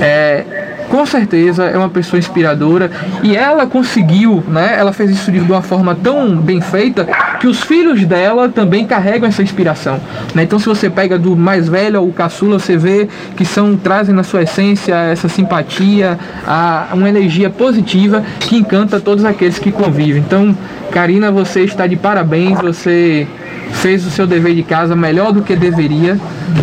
[0.00, 0.44] é,
[0.92, 2.90] com certeza é uma pessoa inspiradora
[3.22, 4.74] e ela conseguiu, né?
[4.78, 7.08] Ela fez isso de uma forma tão bem feita
[7.40, 9.98] que os filhos dela também carregam essa inspiração,
[10.34, 10.42] né?
[10.42, 14.22] Então se você pega do mais velho ao caçula, você vê que são trazem na
[14.22, 20.20] sua essência essa simpatia, a, uma energia positiva que encanta todos aqueles que convivem.
[20.20, 20.54] Então,
[20.90, 23.26] Karina, você está de parabéns, você
[23.72, 26.18] fez o seu dever de casa melhor do que deveria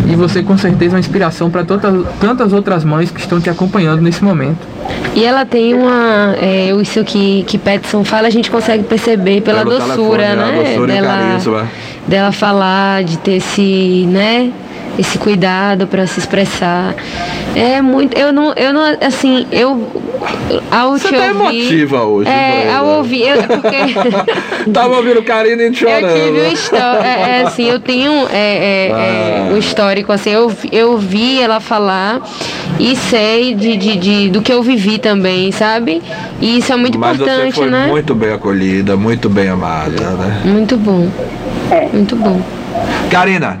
[0.06, 4.00] e você com certeza é uma inspiração para tantas outras mães que estão te acompanhando
[4.00, 4.66] nesse momento.
[5.14, 6.34] E ela tem uma.
[6.40, 10.62] É, isso que, que Petson fala, a gente consegue perceber pela Pelo doçura, telefone, né?
[10.64, 11.68] Doçura dela,
[12.06, 14.50] dela falar, de ter esse, né?
[15.00, 16.94] Esse cuidado para se expressar.
[17.56, 18.16] É muito.
[18.18, 18.82] Eu não, eu não.
[19.00, 19.88] Assim, eu
[20.70, 21.60] ao Você te tá ouvir.
[21.62, 23.22] emotiva hoje, É, ao ouvir.
[23.22, 23.76] Eu, porque.
[24.70, 26.04] Tava ouvindo Karina e chorando.
[26.10, 29.54] Eu tive um histórico, é, é, assim, eu tenho é, é, é, Ah.
[29.54, 32.20] um histórico, assim, eu, eu vi ela falar
[32.78, 36.02] e sei de, de, de- do que eu vivi também, sabe?
[36.40, 37.86] E isso é muito Mas você importante, foi né?
[37.88, 40.42] muito bem acolhida, muito bem amada, né?
[40.44, 41.08] Muito bom.
[41.92, 42.40] Muito bom.
[43.10, 43.58] Karina,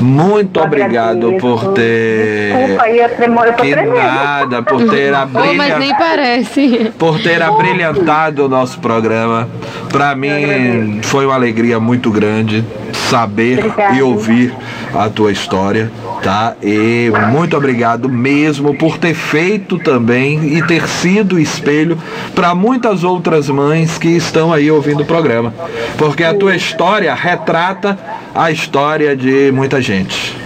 [0.00, 1.40] muito Eu obrigado agradeço.
[1.40, 2.52] por ter.
[2.56, 3.94] Desculpa aí, eu, tremo, eu tô Que tremendo.
[3.96, 5.98] nada, por ter Oh, mas nem abrilhantado.
[5.98, 6.92] parece.
[6.98, 9.48] Por ter abrilhantado o nosso programa.
[9.90, 12.64] Pra mim foi uma alegria muito grande
[13.10, 13.96] saber Obrigada.
[13.96, 14.54] e ouvir
[14.94, 15.90] a tua história,
[16.22, 16.54] tá?
[16.62, 21.98] E muito obrigado mesmo por ter feito também e ter sido espelho
[22.34, 25.52] para muitas outras mães que estão aí ouvindo o programa.
[25.98, 27.98] Porque a tua história retrata
[28.32, 30.36] a história de muita gente.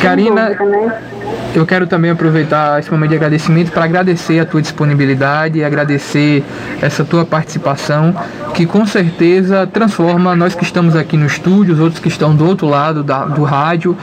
[0.00, 1.11] Karina, Dúvida, né?
[1.54, 6.42] Eu quero também aproveitar esse momento de agradecimento para agradecer a tua disponibilidade e agradecer
[6.80, 8.14] essa tua participação,
[8.54, 12.46] que com certeza transforma nós que estamos aqui no estúdio, os outros que estão do
[12.46, 13.96] outro lado da- do rádio,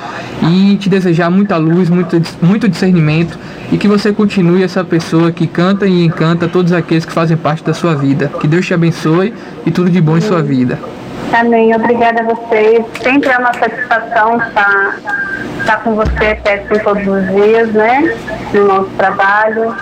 [0.43, 3.37] e te desejar muita luz, muito, muito discernimento
[3.71, 7.63] e que você continue essa pessoa que canta e encanta todos aqueles que fazem parte
[7.63, 8.31] da sua vida.
[8.39, 9.33] Que Deus te abençoe
[9.65, 10.77] e tudo de bom em sua vida.
[11.33, 11.75] Amém.
[11.75, 12.83] Obrigada a vocês.
[13.01, 14.95] Sempre é uma satisfação estar,
[15.59, 18.15] estar com você, Péssimo, todos os dias, né?
[18.53, 19.75] No nosso trabalho.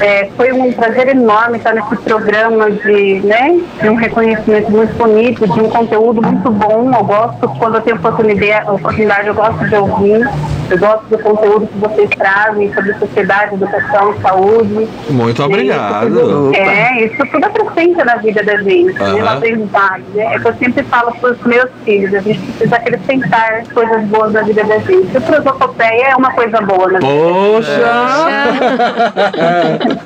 [0.00, 5.44] É, foi um prazer enorme estar nesse programa de, né, de um reconhecimento muito bonito,
[5.46, 6.92] de um conteúdo muito bom.
[6.96, 10.28] Eu gosto, quando eu tenho oportunidade, oportunidade eu gosto de ouvir.
[10.70, 14.86] Eu gosto do conteúdo que vocês trazem sobre sociedade, educação, saúde.
[15.08, 16.08] Muito obrigado.
[16.08, 19.22] Isso tudo- É, isso tudo acrescenta na vida da gente, né, Aham.
[19.22, 20.04] na aprendizagem.
[20.14, 20.24] Né?
[20.24, 24.42] É eu sempre falo para os meus filhos, a gente precisa acrescentar coisas boas na
[24.42, 25.16] vida da gente.
[25.16, 27.12] O prosopopeia é uma coisa boa na vida.
[27.12, 27.88] Poxa!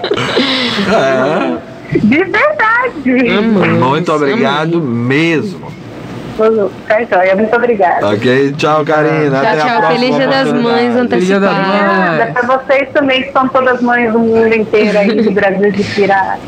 [0.92, 1.58] É.
[1.98, 3.40] De verdade.
[3.78, 5.70] Muito obrigado mesmo.
[6.36, 8.08] Joia, muito obrigada.
[8.08, 9.30] Ok, tchau, Karina.
[9.30, 9.78] Tchau, Até a tchau.
[9.78, 11.08] próxima Feliz Dia das Mães oportunidade.
[11.08, 11.66] Feliz Dia das Mães.
[11.66, 12.12] antecipada.
[12.12, 15.84] Obrigada para vocês também, que são todas mães do mundo inteiro aí, do Brasil de
[15.84, 16.38] Pirá.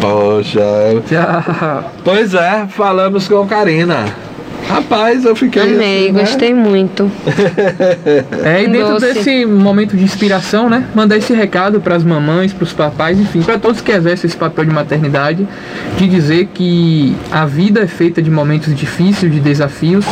[0.00, 0.60] Poxa.
[1.06, 1.90] Tchau.
[2.04, 4.04] Pois é, falamos com Karina.
[4.68, 5.62] Rapaz, eu fiquei.
[5.62, 6.20] Amei, assim, né?
[6.20, 7.10] gostei muito.
[8.44, 9.14] É, e dentro Doce.
[9.14, 10.84] desse momento de inspiração, né?
[10.94, 14.36] Mandar esse recado para as mamães, para os papais, enfim, para todos que exercem esse
[14.36, 15.46] papel de maternidade,
[15.96, 20.04] de dizer que a vida é feita de momentos difíceis, de desafios,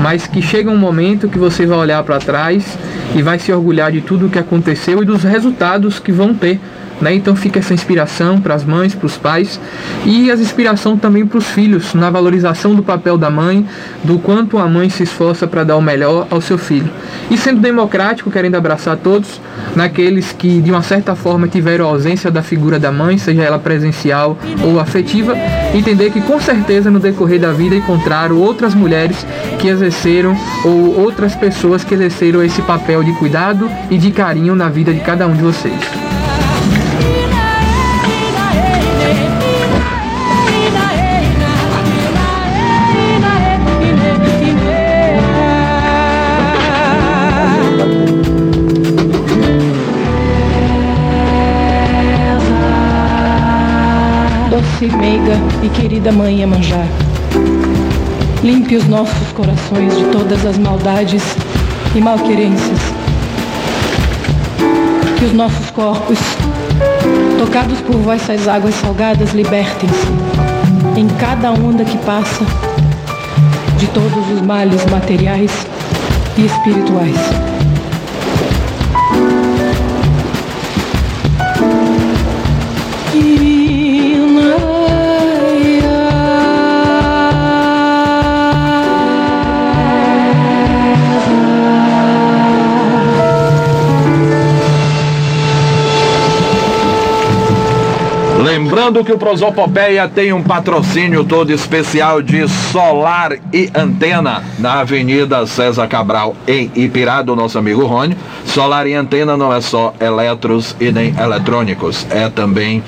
[0.00, 2.78] mas que chega um momento que você vai olhar para trás
[3.14, 6.60] e vai se orgulhar de tudo o que aconteceu e dos resultados que vão ter.
[7.00, 7.14] Né?
[7.14, 9.60] Então fica essa inspiração para as mães, para os pais
[10.04, 13.66] e as inspiração também para os filhos na valorização do papel da mãe,
[14.02, 16.90] do quanto a mãe se esforça para dar o melhor ao seu filho.
[17.30, 19.40] E sendo democrático, querendo abraçar todos,
[19.74, 24.38] naqueles que de uma certa forma tiveram ausência da figura da mãe, seja ela presencial
[24.64, 25.36] ou afetiva,
[25.74, 29.26] entender que com certeza no decorrer da vida encontraram outras mulheres
[29.58, 34.68] que exerceram ou outras pessoas que exerceram esse papel de cuidado e de carinho na
[34.68, 36.05] vida de cada um de vocês.
[54.76, 56.84] Doce, meiga e querida mãe Iemanjá,
[58.42, 61.22] limpe os nossos corações de todas as maldades
[61.94, 62.78] e malquerências.
[65.18, 66.18] Que os nossos corpos,
[67.38, 70.08] tocados por vossas águas salgadas, libertem-se
[70.98, 72.44] em cada onda que passa
[73.78, 75.66] de todos os males materiais
[76.36, 77.45] e espirituais.
[98.76, 105.46] Lembrando que o Prosopopeia tem um patrocínio todo especial de solar e antena na Avenida
[105.46, 108.14] César Cabral, em Ipirá, do nosso amigo Rony.
[108.44, 112.84] Solar e antena não é só eletros e nem eletrônicos, é também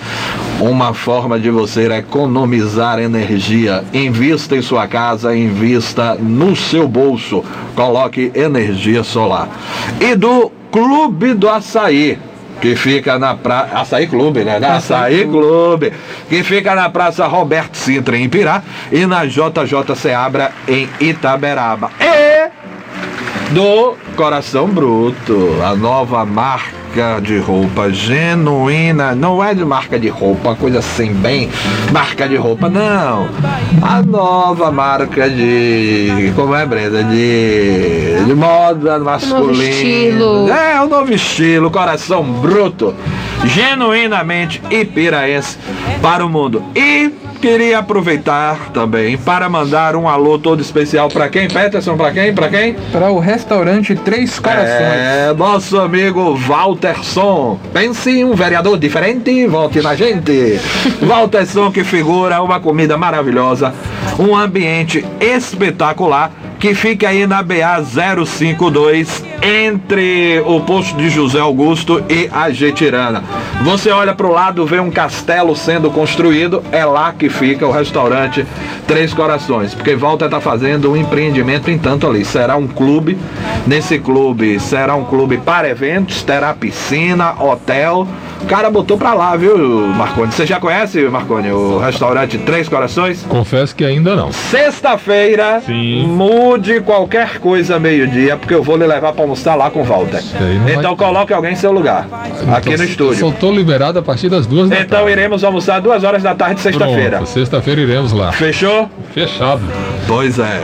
[0.61, 3.83] uma forma de você economizar energia.
[3.95, 7.43] Invista em sua casa, invista no seu bolso.
[7.75, 9.49] Coloque energia solar.
[9.99, 12.19] E do Clube do Açaí
[12.61, 13.79] que fica na praça.
[13.79, 14.59] Açaí Clube, né?
[14.59, 15.93] Na Açaí Clube,
[16.29, 21.91] que fica na Praça Roberto Sintra, em Pirá, e na JJ Seabra, em Itaberaba.
[22.01, 22.49] E
[23.53, 30.09] do Coração Bruto, a nova marca marca de roupa genuína, não é de marca de
[30.09, 31.49] roupa, coisa assim, bem
[31.93, 33.29] marca de roupa, não.
[33.81, 36.33] A nova marca de.
[36.35, 37.05] Como é, Brenda?
[37.05, 38.25] De.
[38.27, 40.53] De moda masculina.
[40.53, 42.93] É, o novo estilo, coração bruto,
[43.45, 45.57] genuinamente ipiraense
[46.03, 46.65] para o mundo.
[46.75, 51.97] E queria aproveitar também para mandar um alô todo especial para quem, Peterson?
[51.97, 52.35] Para quem?
[52.35, 52.75] Para quem?
[52.93, 54.69] Para o restaurante Três Corações.
[54.69, 57.59] É, nosso amigo Walterson.
[57.73, 60.61] Pense em um vereador diferente, volte na gente.
[61.01, 63.73] Walterson que figura uma comida maravilhosa,
[64.19, 67.83] um ambiente espetacular que fica aí na BA
[68.27, 73.23] 052 entre o posto de José Augusto e a Getirana.
[73.63, 77.71] Você olha para o lado, vê um castelo sendo construído, é lá que fica o
[77.71, 78.47] restaurante
[78.87, 82.25] Três Corações, porque Walter está fazendo um empreendimento em tanto ali.
[82.25, 83.19] Será um clube,
[83.67, 88.09] nesse clube será um clube para eventos, terá piscina, hotel.
[88.41, 89.59] O cara botou pra lá, viu,
[89.89, 90.33] Marconi?
[90.33, 93.25] Você já conhece, Marconi, o restaurante Três Corações?
[93.29, 94.33] Confesso que ainda não.
[94.33, 95.61] Sexta-feira,
[96.07, 100.23] mude qualquer coisa meio-dia, porque eu vou lhe levar pra almoçar lá com o Walter.
[100.67, 102.07] Então vai- coloque alguém em seu lugar,
[102.55, 103.21] aqui Então, no estúdio.
[103.21, 105.13] Só tô liberado a partir das duas da Então tarde.
[105.13, 107.25] iremos almoçar duas horas da tarde, sexta-feira.
[107.27, 108.33] Sexta-feira iremos lá.
[108.33, 108.89] Fechou?
[109.13, 109.61] Fechado.
[110.07, 110.63] Pois é.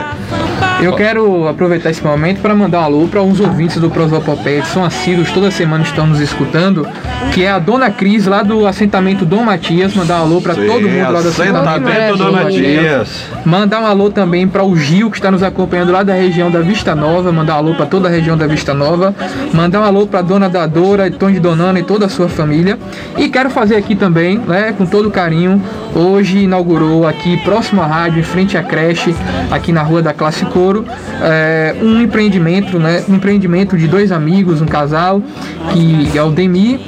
[0.81, 4.68] Eu quero aproveitar esse momento para mandar um alô para uns ouvintes do Prosopopeia que
[4.68, 6.87] são assíduos, toda semana estão nos escutando,
[7.33, 10.89] que é a Dona Cris lá do assentamento Dom Matias, mandar um alô para todo
[10.89, 12.83] mundo lá do assentamento Dom do Matias.
[12.83, 13.25] Matias.
[13.45, 16.61] Mandar um alô também para o Gil, que está nos acompanhando lá da região da
[16.61, 17.33] Vista Nova.
[17.33, 19.14] Mandar um alô para toda a região da Vista Nova.
[19.53, 22.79] Mandar um alô para Dona Dadora, Tom de Donana e toda a sua família.
[23.16, 25.62] E quero fazer aqui também, né, com todo carinho,
[25.95, 29.14] hoje inaugurou aqui, próximo à rádio, em frente à creche,
[29.51, 30.87] aqui na rua da Classe Couro,
[31.21, 35.23] é, um empreendimento, né, um empreendimento de dois amigos, um casal,
[35.71, 36.81] que é o Demi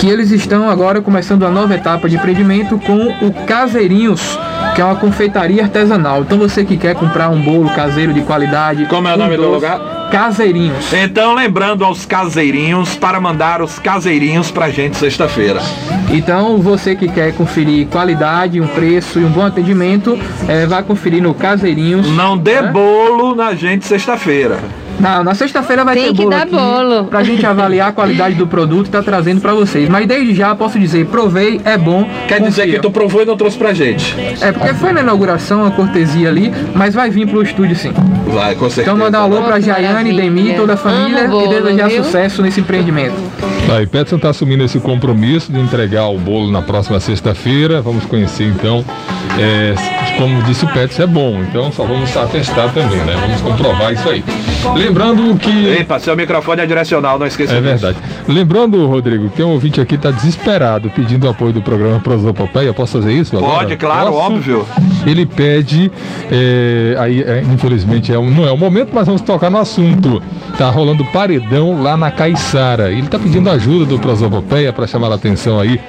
[0.00, 4.38] que eles estão agora começando a nova etapa de empreendimento com o Caseirinhos,
[4.74, 6.22] que é uma confeitaria artesanal.
[6.22, 9.36] Então você que quer comprar um bolo caseiro de qualidade, Como é o um nome
[9.36, 10.08] do doce, lugar?
[10.10, 10.90] Caseirinhos.
[10.94, 15.60] Então, lembrando aos caseirinhos para mandar os caseirinhos pra gente sexta-feira.
[16.08, 21.22] Então você que quer conferir qualidade, um preço e um bom atendimento, eh, vai conferir
[21.22, 22.08] no Caseirinhos.
[22.08, 22.72] Não dê né?
[22.72, 24.58] bolo na gente sexta-feira.
[25.00, 27.04] Na, na sexta-feira vai Tem ter que bolo dar aqui bolo.
[27.06, 29.88] pra gente avaliar a qualidade do produto e tá trazendo pra vocês.
[29.88, 32.08] Mas desde já posso dizer, provei, é bom.
[32.28, 34.14] Quer dizer que tu provou e não trouxe pra gente.
[34.40, 37.92] É, porque foi na inauguração, a cortesia ali, mas vai vir pro estúdio sim.
[38.26, 38.82] Vai, com certeza.
[38.82, 40.12] Então mandar um alô pra Jaiane.
[40.14, 42.04] Demi, toda a família Amo e bolo, desejar viu?
[42.04, 43.14] sucesso nesse empreendimento.
[43.66, 47.80] Tá, e Peterson está assumindo esse compromisso de entregar o bolo na próxima sexta-feira.
[47.80, 48.84] Vamos conhecer então.
[49.38, 49.74] é,
[50.18, 51.40] como disse o Peterson, é bom.
[51.48, 53.16] Então só vamos atestar também, né?
[53.20, 54.22] Vamos comprovar isso aí.
[54.94, 55.68] Lembrando que.
[55.78, 57.68] Epa, seu microfone é direcional, não esqueça É disso.
[57.86, 57.98] verdade.
[58.26, 62.72] Lembrando, Rodrigo, que um ouvinte aqui está desesperado pedindo apoio do programa Prosopopeia.
[62.74, 63.36] Posso fazer isso?
[63.36, 63.52] agora?
[63.60, 64.32] Pode, claro, Posso?
[64.34, 64.66] óbvio.
[65.06, 65.90] Ele pede,
[66.30, 70.20] é, aí é, infelizmente é um- não é o momento, mas vamos tocar no assunto.
[70.58, 72.90] Tá rolando paredão lá na Caiçara.
[72.90, 75.80] Ele tá pedindo ajuda do Prosopopeia para chamar a atenção aí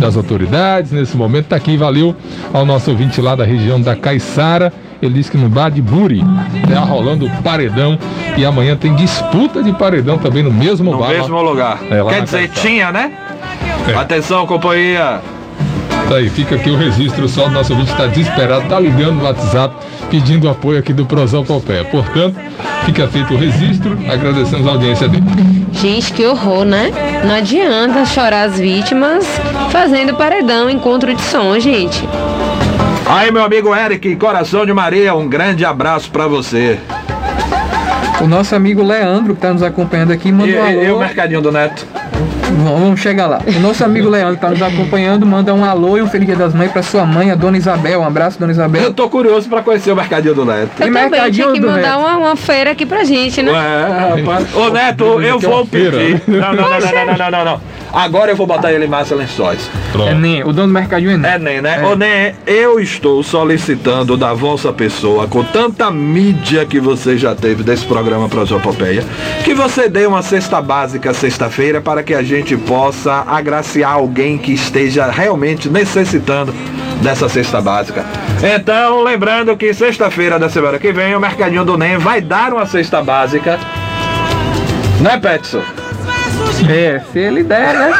[0.00, 0.90] das autoridades.
[0.92, 2.14] Nesse momento tá aqui, valeu
[2.52, 4.72] ao nosso ouvinte lá da região da Caiçara.
[5.00, 6.22] Ele disse que no bar de Buri
[6.72, 7.96] tá rolando paredão
[8.36, 11.10] e amanhã tem disputa de paredão também no mesmo No bar.
[11.10, 11.78] mesmo lugar.
[11.88, 12.62] É, lá Quer dizer, capital.
[12.64, 13.12] tinha, né?
[13.88, 13.94] É.
[13.94, 15.20] Atenção, companhia.
[16.08, 19.24] Tá aí, fica aqui o registro só do nosso ouvinte está desesperado, tá ligando no
[19.24, 19.74] WhatsApp
[20.10, 21.84] pedindo apoio aqui do Prosão Popé.
[21.84, 22.34] Portanto,
[22.86, 25.24] fica feito o registro, agradecemos a audiência dele.
[25.72, 26.90] Gente, que horror, né?
[27.24, 29.26] Não adianta chorar as vítimas
[29.70, 32.02] fazendo paredão, encontro de som, gente.
[33.08, 36.78] Aí, meu amigo Eric, coração de Maria, um grande abraço pra você.
[38.20, 40.90] O nosso amigo Leandro, que está nos acompanhando aqui, E, manda um e- e o
[40.90, 40.98] alô.
[40.98, 41.86] mercadinho do Neto?
[42.64, 43.40] Vamos, chegar lá.
[43.46, 46.52] O nosso amigo Leandro está nos acompanhando, manda um alô e um feliz dia das
[46.52, 48.00] mães para sua mãe, a dona Isabel.
[48.00, 48.92] Um abraço, dona Eu Isabel.
[48.92, 50.70] tô curioso pra conhecer o mercadinho do Neto.
[50.78, 53.52] E Eu também mercadinho tinha que do mandar uma, uma feira aqui pra gente, né?
[53.52, 54.54] É, rapaz.
[54.54, 56.20] Ô Neto, eu é vou pedir.
[56.26, 57.60] Não, não, não, não, não, não, não, não.
[57.92, 59.70] Agora eu vou botar ele em massa lençóis.
[59.88, 60.14] É Pronto.
[60.16, 61.30] Nem, o dono do mercadinho é Nem.
[61.30, 61.84] É, Nen, né?
[61.84, 67.62] Ô, Nen, eu estou solicitando da vossa pessoa, com tanta mídia que você já teve
[67.62, 69.04] desse programa Prosopopeia,
[69.44, 74.52] que você dê uma cesta básica sexta-feira para que a gente possa agraciar alguém que
[74.52, 76.54] esteja realmente necessitando
[77.02, 78.04] dessa cesta básica.
[78.42, 82.66] Então, lembrando que sexta-feira da semana que vem, o Mercadinho do NEM vai dar uma
[82.66, 83.58] cesta básica.
[85.00, 85.62] Né, Petson?
[86.68, 87.92] É, se ele der, né?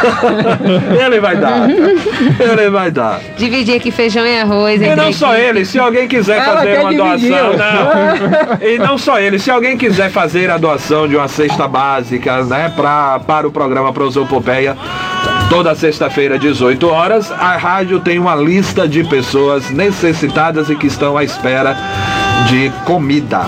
[1.05, 1.69] ele vai dar.
[1.69, 3.19] Ele vai dar.
[3.37, 4.81] Dividir aqui feijão e arroz.
[4.81, 7.29] E não só ele, se alguém quiser Ela fazer uma dividir.
[7.29, 8.57] doação, não.
[8.69, 12.71] E não só ele, se alguém quiser fazer a doação de uma cesta básica, né,
[12.75, 14.75] pra, para o programa Prosopopeia,
[15.49, 21.17] toda sexta-feira, 18 horas, a rádio tem uma lista de pessoas necessitadas e que estão
[21.17, 21.75] à espera
[22.47, 23.41] de comida.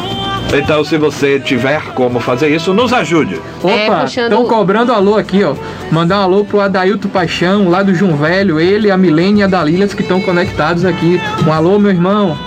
[0.53, 3.39] Então, se você tiver como fazer isso, nos ajude.
[3.63, 5.55] É, Opa, estão cobrando alô aqui, ó.
[5.89, 9.47] Mandar um alô pro Adailto Paixão, lá do João Velho, ele, a Milene e a
[9.47, 11.21] Dalilhas que estão conectados aqui.
[11.47, 12.37] Um alô, meu irmão.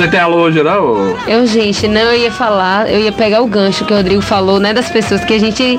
[0.00, 1.14] Você tem alô hoje, não?
[1.28, 4.58] Eu, gente, não, eu ia falar, eu ia pegar o gancho que o Rodrigo falou,
[4.58, 5.78] né, das pessoas que a gente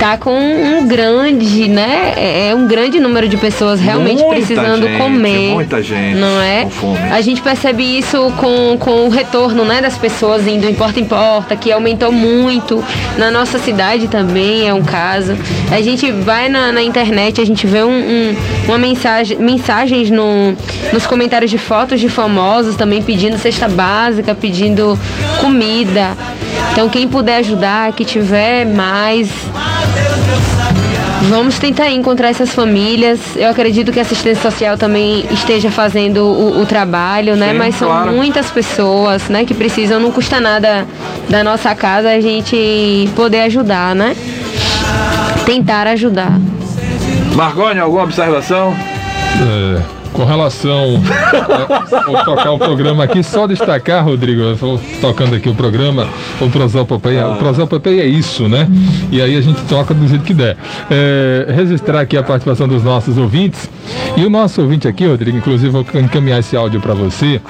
[0.00, 4.88] tá com um grande, né, é é um grande número de pessoas realmente Muita precisando
[4.88, 5.54] gente, comer.
[5.54, 6.66] muita gente não é?
[7.12, 11.04] A gente percebe isso com, com o retorno, né, das pessoas indo em porta em
[11.04, 12.82] porta, que aumentou muito.
[13.18, 15.36] Na nossa cidade também é um caso.
[15.70, 20.56] A gente vai na, na internet, a gente vê um, um- uma mensagem, mensagens no,
[20.92, 24.98] nos comentários de fotos de famosos também pedindo cesta básica, pedindo
[25.40, 26.16] comida.
[26.72, 29.30] Então quem puder ajudar, que tiver mais,
[31.28, 33.20] Vamos tentar encontrar essas famílias.
[33.36, 37.52] Eu acredito que a assistência social também esteja fazendo o, o trabalho, né?
[37.52, 38.12] Sim, Mas são claro.
[38.12, 40.00] muitas pessoas, né, que precisam.
[40.00, 40.86] Não custa nada
[41.28, 44.16] da nossa casa a gente poder ajudar, né?
[45.44, 46.32] Tentar ajudar.
[47.34, 48.74] Marconi, alguma observação?
[49.42, 51.00] É, com relação.
[51.02, 54.42] é, vou tocar o programa aqui, só destacar, Rodrigo,
[55.00, 56.06] tocando aqui o programa,
[56.38, 57.26] o Prosopopeia.
[57.28, 58.68] O Prosopopeia é isso, né?
[59.10, 60.58] E aí a gente toca do jeito que der.
[60.90, 63.70] É, registrar aqui a participação dos nossos ouvintes.
[64.16, 67.40] E o nosso ouvinte aqui, Rodrigo, inclusive vou encaminhar esse áudio para você.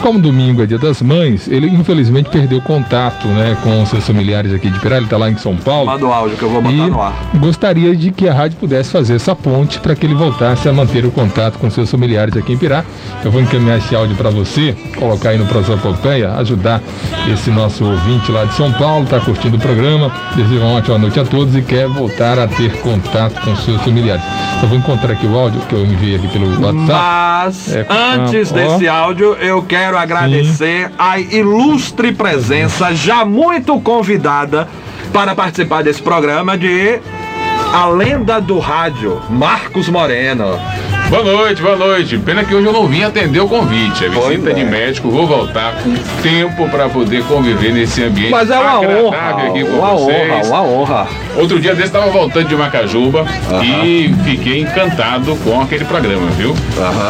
[0.00, 4.70] Como domingo é dia das mães, ele infelizmente perdeu contato né, com seus familiares aqui
[4.70, 5.86] de Pirá, ele está lá em São Paulo.
[5.86, 7.14] Manda o áudio que eu vou botar no ar.
[7.36, 11.04] gostaria de que a rádio pudesse fazer essa ponte para que ele voltasse a manter
[11.04, 12.84] o contato com seus familiares aqui em Pirá.
[13.24, 16.80] Eu vou encaminhar esse áudio para você, colocar aí no Prosopopeia, ajudar
[17.32, 21.18] esse nosso ouvinte lá de São Paulo, está curtindo o programa, deseja uma ótima noite
[21.20, 24.22] a todos e quer voltar a ter contato com seus familiares.
[24.62, 26.74] Eu vou encontrar aqui o áudio que eu enviei aqui pelo WhatsApp.
[26.86, 28.54] Mas É, antes ó.
[28.54, 34.68] desse áudio, eu quero agradecer a ilustre presença, já muito convidada
[35.12, 37.00] para participar desse programa de
[37.72, 40.58] A Lenda do Rádio, Marcos Moreno.
[41.10, 42.16] Boa noite, boa noite.
[42.18, 44.04] Pena que hoje eu não vim atender o convite.
[44.04, 44.52] A visita é.
[44.54, 45.92] de médico, vou voltar com
[46.22, 50.30] tempo para poder conviver nesse ambiente Mas é uma honra, aqui com uma vocês.
[50.30, 51.08] honra, uma honra.
[51.36, 53.24] Outro dia desse estava voltando de Macajuba
[53.84, 56.54] e fiquei encantado com aquele programa, viu?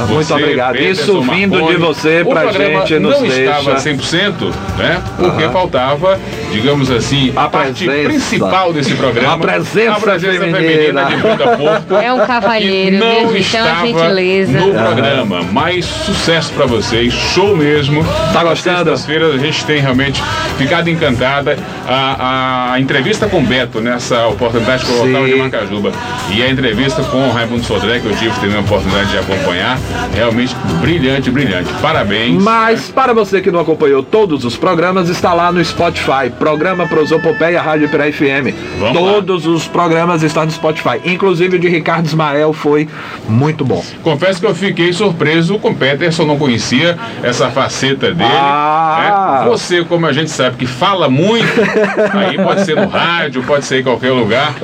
[0.09, 0.73] Muito Você, obrigado.
[0.73, 5.03] Peterson, Isso vindo Marconi, de você pra gente nos não estava deixa- 100%, né?
[5.19, 6.19] Porque faltava,
[6.51, 8.09] digamos assim, A a, parte presença.
[8.09, 9.35] principal desse programa.
[9.35, 10.59] A presença a presença feminina.
[10.59, 11.97] feminina de Brenda Porto.
[11.97, 14.53] É um cavalheiro, não estava gentileza.
[14.53, 15.43] no programa.
[15.43, 18.05] Mais sucesso pra vocês, show mesmo.
[18.33, 18.91] Tá gostando?
[18.91, 20.23] Sextas-feiras a gente tem realmente
[20.57, 21.57] ficado encantada.
[21.87, 25.93] A, a entrevista com o Beto nessa oportunidade que eu voltava de Macajuba
[26.31, 29.79] e a entrevista com o Raimundo Sodré, que eu tive também a oportunidade de acompanhar,
[30.15, 31.73] realmente brilhante, brilhante.
[31.81, 32.41] Parabéns.
[32.43, 37.61] Mas para você que não acompanhou todos os programas, está lá no Spotify, programa Prosopopeia
[37.61, 38.55] Rádio Pirá FM.
[38.79, 42.89] Vamos todos os programas estão no Spotify, inclusive o de Ricardo Ismael foi
[43.29, 43.80] muito bom.
[44.03, 48.29] Confesso que eu fiquei surpreso com o Peterson, não conhecia essa faceta dele.
[48.31, 49.43] Ah.
[49.45, 49.51] né?
[49.51, 51.47] Você, como a gente sabe que fala muito,
[52.17, 54.55] aí pode ser no rádio, pode ser em qualquer lugar,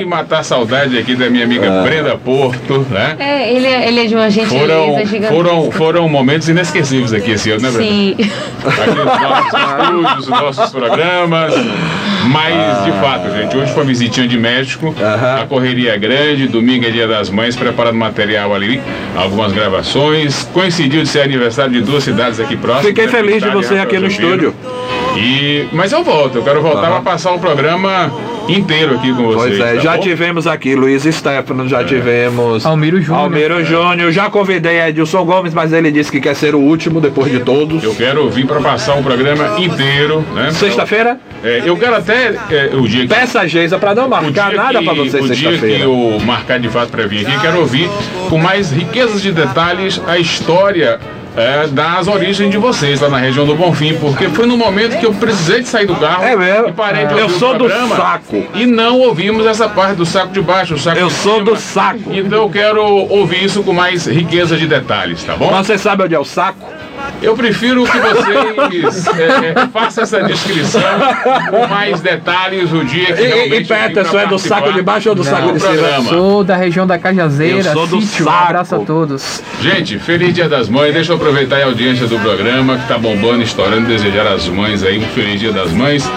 [0.00, 1.82] e matar a saudade aqui da minha amiga Ah.
[1.82, 3.16] Brenda Porto, né?
[3.18, 5.28] É, ele, é- ele é de uma gentileza Foram, gigantesca.
[5.34, 7.86] foram, foram momentos inesquecíveis aqui esse ano, né, Brenda?
[7.90, 8.16] Sim.
[8.66, 11.54] Aqui nos nossos estúdios, os nossos programas.
[12.28, 14.94] Mas, de fato, gente, hoje foi uma visitinha de médico.
[15.00, 15.42] Aham.
[15.42, 18.80] A correria é grande, domingo é dia das mães, preparando material ali,
[19.14, 20.48] algumas gravações.
[20.52, 22.88] Coincidiu de ser aniversário de duas cidades aqui próximas.
[22.88, 24.54] Fiquei né, feliz de você aqui no estúdio.
[25.16, 26.90] E, mas eu volto, eu quero voltar Aham.
[26.90, 28.12] para passar o programa
[28.48, 29.58] inteiro aqui com vocês.
[29.58, 30.02] Pois é, tá já bom?
[30.02, 33.24] tivemos aqui Luiz Stefano, já tivemos Almiro Júnior.
[33.24, 37.30] Almiro Júnior, já convidei Edilson Gomes, mas ele disse que quer ser o último depois
[37.30, 37.82] de todos.
[37.82, 40.50] Eu quero vir para passar o programa inteiro, né?
[40.52, 44.52] Sexta-feira, É, eu quero até é, o dia que peça a Geisa pra não marcar
[44.52, 45.84] nada que- pra você O dia que sexta-feira.
[45.84, 47.88] eu marcar de fato para vir aqui, quero ouvir
[48.28, 50.98] com mais riquezas de detalhes a história
[51.36, 55.06] é, das origens de vocês lá na região do Bonfim, porque foi no momento que
[55.06, 56.68] eu precisei de sair do carro É mesmo?
[56.68, 58.44] e parei de Eu ouvir o sou do saco.
[58.54, 61.44] E não ouvimos essa parte do saco de baixo, o saco Eu sou cima.
[61.44, 62.00] do saco.
[62.10, 65.50] Então eu quero ouvir isso com mais riqueza de detalhes, tá bom?
[65.50, 66.58] Mas você sabe onde é o saco?
[67.22, 70.82] Eu prefiro que vocês é, é, façam essa descrição
[71.50, 75.08] com mais detalhes o dia que E, e Peterson, vim é do saco de baixo
[75.08, 75.72] ou do saco de cima?
[75.72, 76.08] programa.
[76.08, 78.24] Sou da região da Cajazeira, Eu sou do sítio.
[78.24, 78.44] Um saco.
[78.44, 79.42] abraço a todos.
[79.60, 80.92] Gente, feliz dia das mães.
[80.92, 84.98] Deixa eu aproveitar a audiência do programa que tá bombando, estourando, desejar às mães aí
[84.98, 86.08] um feliz dia das mães.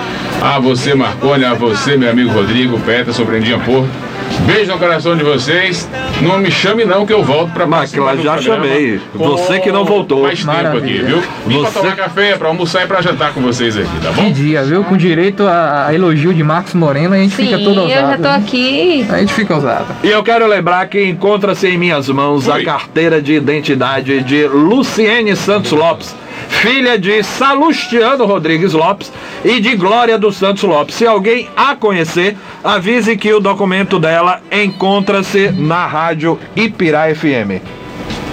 [0.41, 4.08] A você, Marconi, a você, meu amigo Rodrigo, Peterson, Brendinha Porto.
[4.45, 5.87] Beijo no coração de vocês.
[6.21, 9.01] Não me chame não que eu volto pra Mas, participar do já programa chamei.
[9.13, 10.23] Você que não voltou.
[10.23, 11.03] Mais tempo aqui, Maravilha.
[11.05, 11.23] viu?
[11.45, 14.21] Vim pra Você- tomar café, pra almoçar e pra jantar com vocês aqui, tá Que
[14.21, 14.31] bom?
[14.31, 14.83] dia, viu?
[14.83, 18.01] Com direito a, a elogio de Marcos Moreno, a gente Sim, fica todo eu já
[18.01, 18.23] ousado.
[18.23, 18.35] tô né?
[18.35, 19.05] aqui.
[19.09, 19.85] A gente fica ousado.
[20.03, 25.35] E eu quero lembrar que encontra-se em minhas mãos a carteira de identidade de Luciene
[25.35, 26.15] Santos Lopes,
[26.47, 29.11] filha de Salustiano Rodrigues Lopes
[29.43, 30.95] e de Glória dos Santos Lopes.
[30.95, 37.61] Se alguém a conhecer, avise que o documento dela encontra-se na rádio Ipirá FM.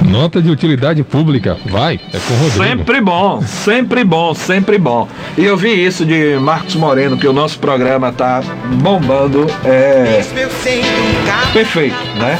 [0.06, 1.56] Nota de utilidade pública.
[1.66, 2.64] Vai, é com o Rodrigo.
[2.64, 5.08] Sempre bom, sempre bom, sempre bom.
[5.36, 8.40] E eu vi isso de Marcos Moreno, que o nosso programa tá
[8.80, 9.46] bombando.
[9.64, 10.22] É
[11.52, 12.38] perfeito, né?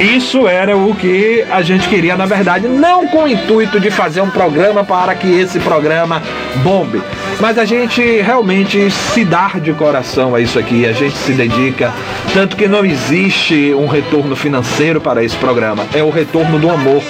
[0.00, 4.20] Isso era o que a gente queria, na verdade, não com o intuito de fazer
[4.20, 6.22] um programa para que esse programa
[6.62, 7.00] bombe,
[7.40, 11.92] mas a gente realmente se dar de coração a isso aqui, a gente se dedica,
[12.32, 17.02] tanto que não existe um retorno financeiro para esse programa, é o retorno do amor,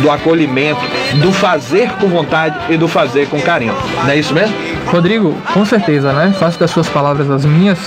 [0.00, 0.80] do acolhimento,
[1.22, 3.74] do fazer com vontade e do fazer com carinho.
[4.02, 4.54] Não é isso mesmo?
[4.90, 6.34] Rodrigo, com certeza, né?
[6.38, 7.78] Faço das suas palavras as minhas.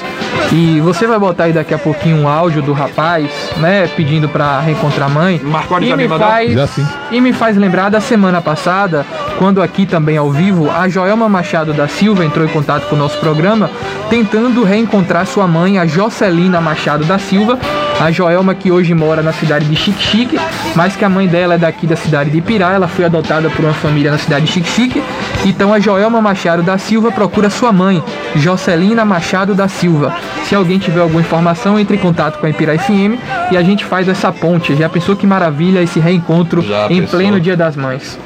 [0.52, 3.88] E você vai botar aí daqui a pouquinho um áudio do rapaz, né?
[3.95, 5.41] Pedindo pra reencontrar a mãe.
[5.43, 6.88] Marconi e me faz Já sim.
[7.12, 9.06] E me faz lembrar da semana passada,
[9.38, 12.99] quando aqui também ao vivo, a Joelma Machado da Silva entrou em contato com o
[12.99, 13.70] nosso programa,
[14.10, 17.58] tentando reencontrar sua mãe, a Jocelina Machado da Silva.
[18.04, 20.36] A Joelma que hoje mora na cidade de Xique-Xique,
[20.76, 23.64] mas que a mãe dela é daqui da cidade de Ipirá, ela foi adotada por
[23.64, 25.04] uma família na cidade de Xique-Xique.
[25.45, 28.02] Então a Joelma Machado da Silva procura sua mãe,
[28.36, 30.16] Jocelina Machado da Silva.
[30.45, 33.20] Se alguém tiver alguma informação, entre em contato com a Ipirá FM
[33.52, 34.76] e a gente faz essa ponte.
[34.76, 37.20] Já pensou que maravilha esse reencontro Já em pensou?
[37.20, 38.18] pleno Dia das Mães?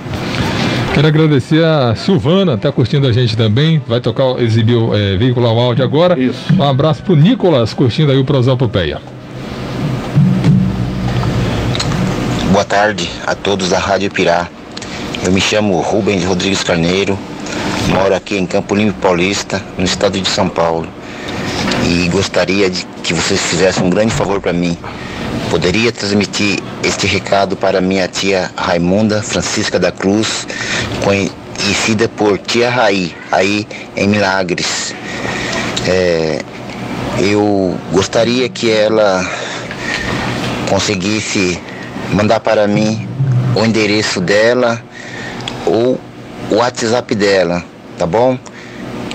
[0.94, 3.82] Quero agradecer a Silvana, tá curtindo a gente também.
[3.86, 6.18] Vai tocar, exibir, o- é, veicular o áudio agora.
[6.18, 6.46] Isso.
[6.58, 9.00] Um abraço pro Nicolas, curtindo aí o Prosopopeia.
[12.56, 14.48] Boa tarde a todos da Rádio Pirá.
[15.26, 17.20] Eu me chamo Rubens Rodrigues Carneiro,
[17.90, 20.88] moro aqui em Campo Limpo Paulista, no estado de São Paulo.
[21.86, 24.78] E gostaria de que vocês fizessem um grande favor para mim.
[25.50, 30.48] Poderia transmitir este recado para minha tia Raimunda Francisca da Cruz,
[31.04, 34.96] conhecida por Tia Raí, aí em Milagres.
[35.86, 36.40] É,
[37.20, 39.30] eu gostaria que ela
[40.70, 41.60] conseguisse
[42.14, 43.08] mandar para mim
[43.56, 44.82] o endereço dela
[45.66, 46.00] ou
[46.50, 47.64] o WhatsApp dela,
[47.98, 48.38] tá bom?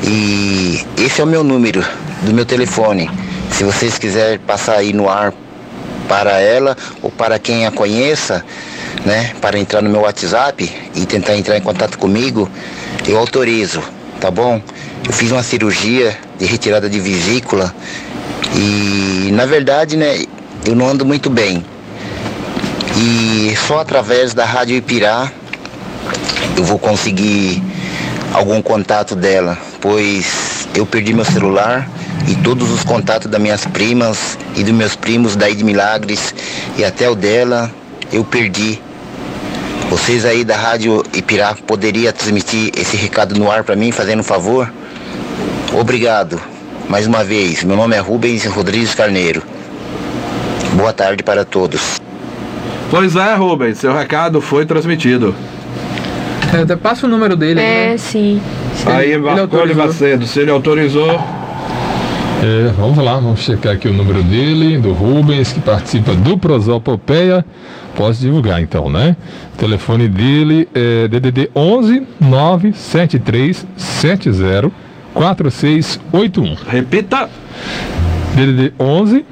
[0.03, 1.85] E esse é o meu número
[2.23, 3.11] do meu telefone.
[3.51, 5.33] Se vocês quiserem passar aí no ar
[6.09, 8.45] para ela ou para quem a conheça,
[9.05, 12.51] né, para entrar no meu WhatsApp e tentar entrar em contato comigo,
[13.07, 13.83] eu autorizo,
[14.21, 14.61] tá bom?
[15.07, 17.75] Eu fiz uma cirurgia de retirada de vesícula
[18.55, 20.25] e na verdade, né,
[20.67, 21.65] eu não ando muito bem.
[23.03, 25.33] E só através da Rádio Ipirá
[26.55, 27.63] eu vou conseguir
[28.35, 31.89] algum contato dela, pois eu perdi meu celular
[32.29, 36.35] e todos os contatos das minhas primas e dos meus primos daí de Milagres
[36.77, 37.71] e até o dela
[38.13, 38.79] eu perdi.
[39.89, 44.25] Vocês aí da Rádio Ipirá poderiam transmitir esse recado no ar para mim, fazendo um
[44.25, 44.71] favor?
[45.73, 46.39] Obrigado.
[46.87, 49.43] Mais uma vez, meu nome é Rubens Rodrigues Carneiro.
[50.75, 51.99] Boa tarde para todos.
[52.91, 55.35] Pois é, Rubens, seu recado foi transmitido.
[56.53, 57.61] É, até passa o número dele.
[57.61, 57.97] É, né?
[57.97, 58.41] sim.
[58.75, 59.87] Se Aí, ele Marconi autorizou.
[59.87, 61.21] Macedo, se ele autorizou,
[62.43, 67.45] É, vamos lá, vamos checar aqui o número dele, do Rubens, que participa do Prosopopeia.
[67.95, 69.15] Posso divulgar então, né?
[69.55, 74.73] O telefone dele é DDD 11 973 70
[75.13, 76.57] 4681.
[76.67, 77.29] repita.
[78.35, 79.25] DDD 11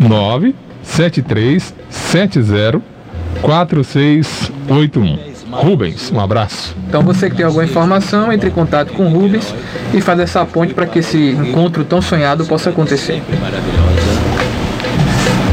[0.00, 2.95] 973 70
[3.42, 5.18] 4681.
[5.50, 6.76] Rubens, um abraço.
[6.88, 9.54] Então você que tem alguma informação, entre em contato com o Rubens
[9.94, 13.22] e faz essa ponte para que esse encontro tão sonhado possa acontecer.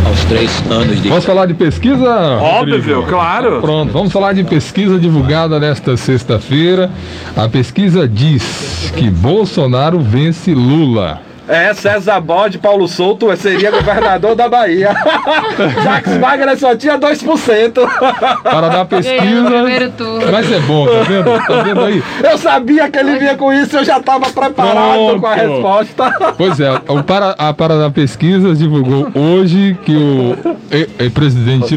[0.05, 2.09] Aos três anos de Vamos falar de pesquisa?
[2.39, 3.03] Óbvio, Rodrigo?
[3.03, 3.61] claro.
[3.61, 6.91] Pronto, vamos falar de pesquisa divulgada nesta sexta-feira.
[7.36, 11.21] A pesquisa diz que Bolsonaro vence Lula.
[11.47, 14.91] É, César Bode, Paulo Souto seria governador da Bahia.
[15.83, 17.73] Jacques Wagner só tinha 2%.
[18.43, 19.49] Para dar pesquisa.
[20.31, 21.45] Mas é bom, tá vendo?
[21.45, 22.03] Tá vendo aí?
[22.23, 25.21] Eu sabia que ele vinha com isso, eu já estava preparado Pronto.
[25.21, 26.33] com a resposta.
[26.37, 30.37] Pois é, o para, a Para Pesquisas divulgou hoje que o
[30.71, 31.75] e, e presidente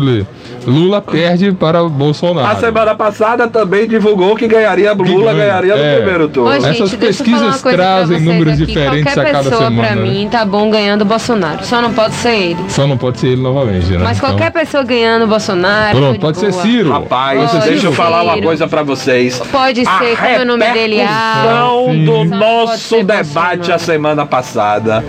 [0.66, 2.46] Lula perde para o Bolsonaro.
[2.46, 5.96] A semana passada também divulgou que ganharia Lula, ganharia no é.
[5.96, 6.50] primeiro turno.
[6.50, 8.66] Ô, gente, Essas pesquisas trazem números aqui.
[8.66, 9.88] diferentes Qualquer a cada pessoa semana.
[9.88, 10.02] Pra né?
[10.02, 11.64] mim tá bom ganhando o Bolsonaro.
[11.64, 12.64] Só não pode ser ele.
[12.68, 13.98] Só não pode ser ele novamente, né?
[14.02, 14.60] Mas qualquer então...
[14.60, 15.96] pessoa ganhando o Bolsonaro.
[15.96, 16.90] Pronto, pode ser Ciro.
[16.90, 19.40] Rapaz, pode deixa eu falar uma coisa pra vocês.
[19.50, 21.00] Pode ser, como é o nome dele?
[21.02, 21.44] Ah,
[22.04, 25.04] do nosso debate a semana passada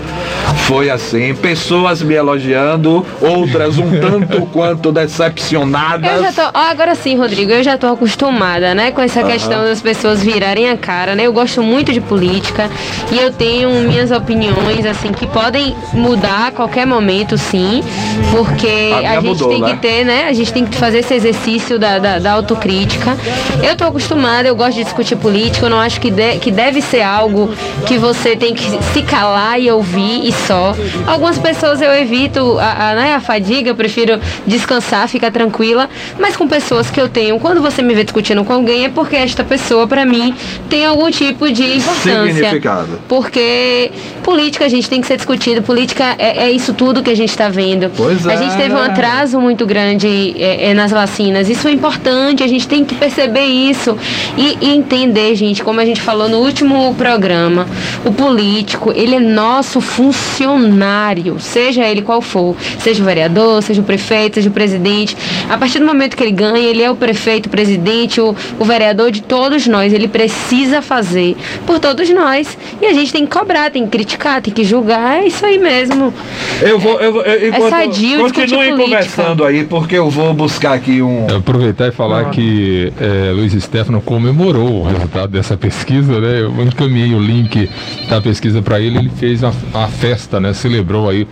[0.67, 6.11] foi assim, pessoas me elogiando, outras um tanto quanto decepcionadas.
[6.11, 9.27] Eu já tô, ó, agora sim, Rodrigo, eu já tô acostumada, né, com essa uhum.
[9.27, 11.23] questão das pessoas virarem a cara, né?
[11.23, 12.69] Eu gosto muito de política
[13.11, 17.83] e eu tenho minhas opiniões assim que podem mudar a qualquer momento, sim,
[18.31, 19.69] porque a, a gente mudou, tem né?
[19.69, 20.27] que ter, né?
[20.27, 23.17] A gente tem que fazer esse exercício da, da, da autocrítica.
[23.63, 26.81] Eu tô acostumada, eu gosto de discutir política, eu não acho que, de, que deve
[26.81, 27.49] ser algo
[27.85, 30.75] que você tem que se calar e ouvir e só.
[31.05, 35.89] Algumas pessoas eu evito a, a, né, a fadiga, eu prefiro descansar, ficar tranquila.
[36.19, 39.15] Mas com pessoas que eu tenho, quando você me vê discutindo com alguém, é porque
[39.15, 40.33] esta pessoa, para mim,
[40.69, 42.33] tem algum tipo de importância.
[42.33, 42.99] Significado.
[43.07, 43.91] Porque
[44.23, 45.61] política, a gente, tem que ser discutido.
[45.61, 47.89] Política é, é isso tudo que a gente está vendo.
[47.95, 48.37] Pois a é.
[48.37, 51.49] gente teve um atraso muito grande é, é, nas vacinas.
[51.49, 53.97] Isso é importante, a gente tem que perceber isso
[54.37, 57.65] e, e entender, gente, como a gente falou no último programa,
[58.05, 63.81] o político, ele é nosso funcionário funcionário, seja ele qual for, seja o vereador, seja
[63.81, 65.15] o prefeito, seja o presidente.
[65.49, 68.65] A partir do momento que ele ganha, ele é o prefeito, o presidente, o, o
[68.65, 69.93] vereador de todos nós.
[69.93, 72.57] Ele precisa fazer por todos nós.
[72.81, 75.23] E a gente tem que cobrar, tem que criticar, tem que julgar.
[75.23, 76.13] É isso aí mesmo.
[76.61, 76.99] Eu vou.
[76.99, 81.25] Eu, eu, é sadio Continue conversando aí, porque eu vou buscar aqui um.
[81.35, 82.29] aproveitar e falar ah.
[82.29, 86.41] que é, Luiz Stefano comemorou o resultado dessa pesquisa, né?
[86.41, 87.69] Eu encaminhei o link
[88.09, 91.27] da pesquisa para ele, ele fez uma, uma festa né, celebrou aí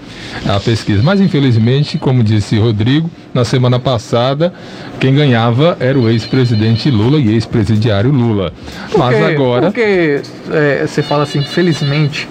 [0.48, 1.02] a pesquisa.
[1.04, 4.54] Mas infelizmente, como disse Rodrigo, na semana passada,
[5.00, 8.54] quem ganhava era o ex-presidente Lula e ex-presidiário Lula.
[8.98, 9.68] Mas agora.
[9.68, 10.22] Porque
[10.52, 12.28] é, você fala assim, felizmente.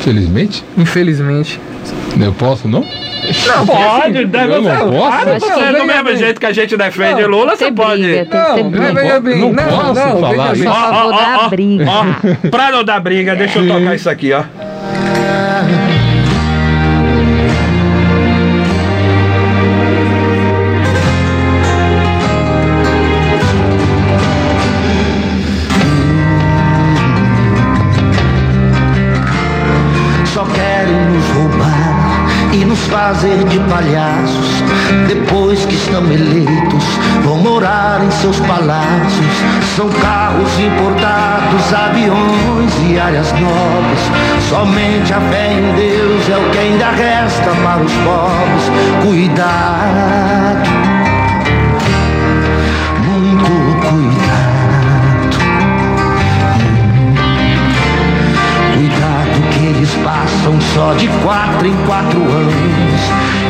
[0.00, 0.64] Felizmente?
[0.76, 1.60] Infelizmente.
[2.20, 2.84] Eu posso, não?
[3.46, 5.40] Não, pode, deve eu não posso.
[5.40, 8.02] Você, do mesmo jeito que a gente defende não, Lula, você pode.
[8.02, 10.68] Briga, não, não, não, não, posso não, falar isso.
[10.68, 11.84] Ó, ó, ó, briga.
[11.86, 14.44] Ó, pra não dar briga, deixa eu tocar isso aqui, ó.
[32.86, 34.62] Fazer de palhaços.
[35.06, 36.84] Depois que estão eleitos,
[37.22, 39.26] vão morar em seus palácios.
[39.76, 43.98] São carros importados, aviões e áreas novas.
[44.48, 48.70] Somente a fé em Deus é o que ainda resta para os pobres.
[49.02, 50.68] Cuidado,
[53.04, 54.17] muito cuidado.
[60.78, 63.00] Só de quatro em quatro anos.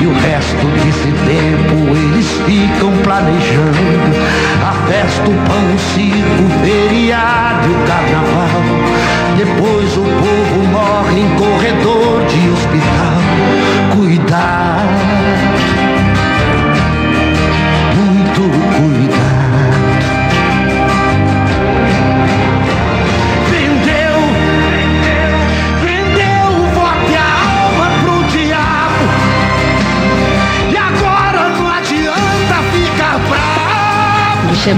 [0.01, 4.17] E o resto desse tempo eles ficam planejando
[4.67, 8.63] a festa, o pão, o circo, o feriado o carnaval.
[9.37, 13.21] Depois o povo morre em corredor de hospital.
[13.95, 15.18] Cuidado,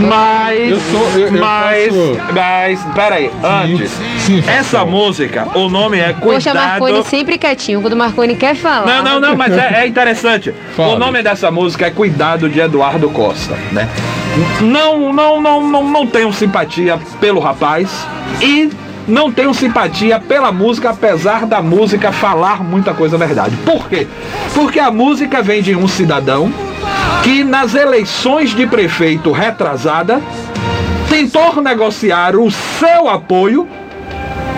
[0.08, 2.18] Mas, eu sou, eu, eu mas, posso...
[2.32, 6.22] mas, peraí, antes, sim, sim, essa música, o nome é Cuidado...
[6.22, 8.86] Poxa, Marconi sempre quietinho, quando o Marconi quer falar.
[8.86, 10.54] Não, não, não, mas é, é interessante.
[10.76, 10.94] Fala.
[10.94, 13.88] O nome dessa música é Cuidado de Eduardo Costa, né?
[14.60, 18.06] Não, não, não, não, não tenho simpatia pelo rapaz
[18.40, 18.70] e
[19.08, 23.56] não tenho simpatia pela música, apesar da música falar muita coisa verdade.
[23.64, 24.06] Por quê?
[24.54, 26.52] Porque a música vem de um cidadão
[27.22, 30.20] que nas eleições de prefeito retrasada
[31.08, 33.68] tentou negociar o seu apoio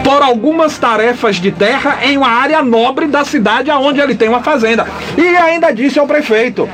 [0.05, 4.43] por algumas tarefas de terra em uma área nobre da cidade onde ele tem uma
[4.43, 4.87] fazenda.
[5.17, 6.69] E ainda disse ao prefeito: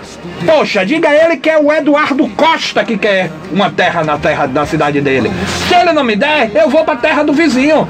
[0.45, 4.67] Poxa, diga ele que é o Eduardo Costa que quer uma terra na terra da
[4.67, 5.31] cidade dele.
[5.69, 7.89] Se ele não me der, eu vou para a terra do vizinho.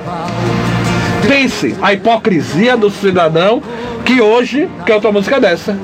[1.27, 3.63] Pense a hipocrisia do cidadão
[4.05, 5.77] que hoje canta uma música dessa.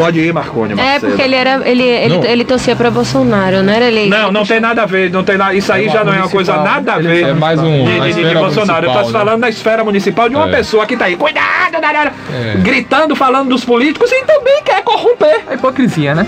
[0.00, 1.06] Pode ir, Marconi, É Macedo.
[1.08, 1.60] porque ele era.
[1.68, 2.24] Ele, ele, Não.
[2.24, 4.08] ele torcia pra Bolsonaro, não era ele?
[4.08, 5.52] Não, não tem nada a ver, não tem nada.
[5.54, 7.22] Isso aí É já não é uma coisa nada a ver.
[7.28, 8.86] é mais um- de, de, de esfera Bolsonaro.
[8.86, 9.12] Eu tô né?
[9.12, 10.50] falando na esfera municipal de uma É.
[10.50, 11.76] pessoa que tá aí, cuidado,
[12.32, 12.56] É.
[12.58, 15.40] gritando, falando dos políticos e também quer corromper.
[15.50, 16.26] É hipocrisia, né?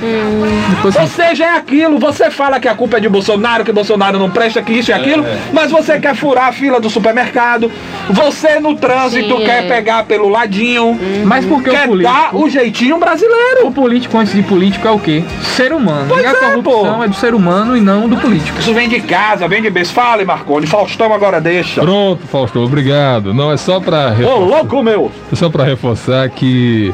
[0.77, 4.19] Depois Ou seja, é aquilo, você fala que a culpa é de Bolsonaro, que Bolsonaro
[4.19, 5.39] não presta, que isso e aquilo, É.
[5.53, 7.71] mas você quer furar a fila do supermercado,
[8.11, 9.69] você no trânsito Sim, quer é.
[9.69, 12.13] pegar pelo ladinho, Mas por que o quer político?
[12.15, 13.62] dar o jeitinho brasileiro.
[13.63, 15.23] O político antes de político é o quê?
[15.57, 16.07] Ser humano.
[16.09, 17.05] Pois e a é, corrupção pô.
[17.05, 18.59] é do ser humano e não do político.
[18.59, 19.93] Isso vem de casa, vem de berço.
[19.93, 21.81] Fale, Marconi, Faustão agora deixa.
[21.81, 23.33] Pronto, Fausto, obrigado.
[23.33, 25.13] Não, é só para Ô, louco meu!
[25.33, 26.93] É só para reforçar que,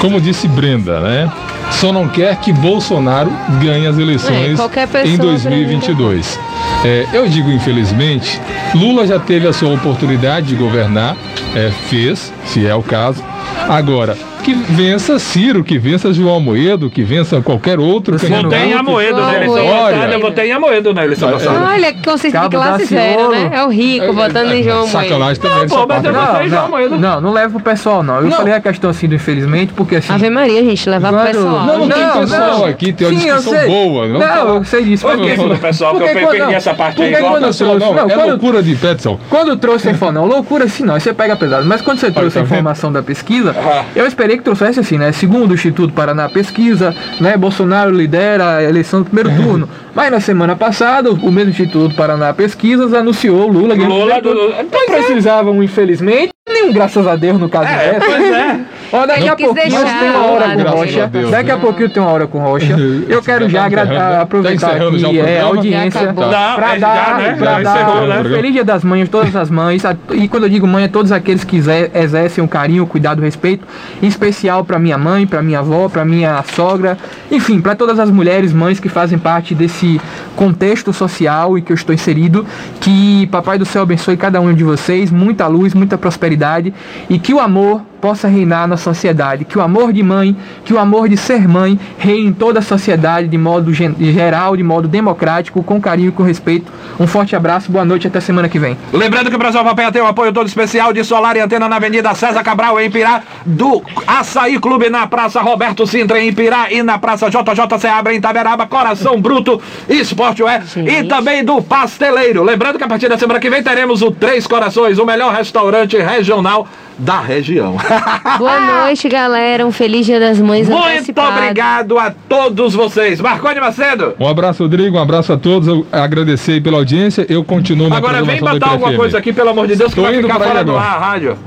[0.00, 1.30] como disse Brenda, né?
[1.72, 3.30] Só não quer que Bolsonaro
[3.60, 6.38] ganhe as É, eleições pessoa, em 2022.
[6.84, 8.40] É, eu digo infelizmente,
[8.74, 11.16] Lula já teve a sua oportunidade de governar,
[11.54, 13.22] é, fez, se é o caso.
[13.68, 18.72] Agora, que vença Ciro, que vença João Amoedo, que vença qualquer outro Votei em.
[18.72, 19.36] Amoedo na Olha.
[19.36, 21.32] eleição passada, eu votei em Amoedo na eleição É.
[21.32, 21.66] passada.
[21.68, 23.50] Olha, que consciência de classe zero, né?
[23.52, 24.90] É o rico votando em João Moedo.
[24.92, 26.20] Sacanagem também Não, pô, mas eu né?
[26.20, 28.16] votei em João não, não, leva pro pessoal, não.
[28.16, 28.36] Eu Não.
[28.38, 30.12] falei a questão assim do infelizmente, porque assim.
[30.12, 31.66] Ave Maria, gente, levar pro pessoal.
[31.66, 32.64] Não, não tem Não, pessoal não.
[32.66, 34.06] aqui, tem uma discussão boa.
[34.08, 35.06] Não, eu sei disso.
[35.06, 35.96] Por que isso do pessoal?
[35.96, 37.12] Que eu perdi essa parte aí.
[37.12, 39.18] Não, é loucura de Petson.
[39.28, 41.66] Quando trouxe a informação, não, loucura assim não, aí você pega pesado.
[41.66, 42.52] Mas quando você trouxe tá a vendo?
[42.52, 43.54] informação da pesquisa,
[43.94, 45.12] eu esperei que trouxesse assim, né?
[45.12, 47.36] Segundo o Instituto Paraná Pesquisa, né?
[47.36, 49.68] Bolsonaro lidera a eleição do primeiro turno.
[49.94, 54.48] Mas na semana passada, o mesmo Instituto Paraná Pesquisas anunciou Lula Lula do- turno.
[54.56, 58.06] Não precisavam, infelizmente, nem graças a Deus no caso É, dessa.
[58.06, 58.60] pois é.
[58.92, 61.06] Ó, daqui Ele a pouquinho deixar tem uma hora com a Rocha.
[61.08, 61.60] Deus, Daqui a né?
[61.60, 62.76] pouquinho tem uma hora com Rocha.
[63.08, 63.92] Eu quero Tá já encerrando.
[63.94, 66.06] a- aproveitar Tá já aqui é, a audiência Já.
[66.12, 66.14] Não,
[66.54, 67.36] pra é já, dar, né?
[67.38, 68.24] pra Já dar encerrou, né?
[68.24, 69.84] Feliz Dia das Mães, todas as mães.
[69.84, 72.86] a- E quando eu digo mãe, é todos aqueles que exer- exercem o carinho, o
[72.86, 73.66] cuidado, o respeito.
[74.02, 76.96] Em especial para minha mãe, para minha avó, para minha sogra.
[77.30, 80.00] Enfim, para todas as mulheres, mães que fazem parte desse
[80.34, 82.46] contexto social em que eu estou inserido.
[82.80, 85.10] Que Papai do Céu abençoe cada um de vocês.
[85.10, 86.72] Muita luz, muita prosperidade.
[87.10, 89.44] E que o amor possa reinar na sociedade.
[89.44, 92.62] Que o amor de mãe, que o amor de ser mãe reine em toda a
[92.62, 96.72] sociedade de modo geral, de modo democrático, com carinho e com respeito.
[96.98, 98.76] Um forte abraço, boa noite até semana que vem.
[98.92, 101.76] Lembrando que o Brasil Papel tem o apoio todo especial de Solar e Antena na
[101.76, 106.82] Avenida César Cabral, em Pirá, do Açaí Clube na Praça Roberto Sintra, em Pirá, e
[106.82, 112.42] na Praça JJ Seabra, em Taberaba, Coração Bruto, Esporte é e também do Pasteleiro.
[112.42, 115.96] Lembrando que a partir da semana que vem teremos o Três Corações, o melhor restaurante
[115.96, 116.66] regional
[116.98, 117.76] da região.
[118.38, 119.64] Boa noite, galera.
[119.66, 121.38] Um feliz Dia das Mães Muito antecipado.
[121.38, 123.20] obrigado a todos vocês.
[123.20, 124.14] Marconi Macedo.
[124.18, 124.96] Um abraço, Rodrigo.
[124.96, 125.68] Um abraço a todos.
[125.68, 127.24] Eu agradecer pela audiência.
[127.28, 130.02] Eu continuo na Agora vem botar alguma coisa aqui, pelo amor de Deus, que Tô
[130.02, 130.84] vai indo ficar fora do agora.
[130.84, 131.38] ar a rádio.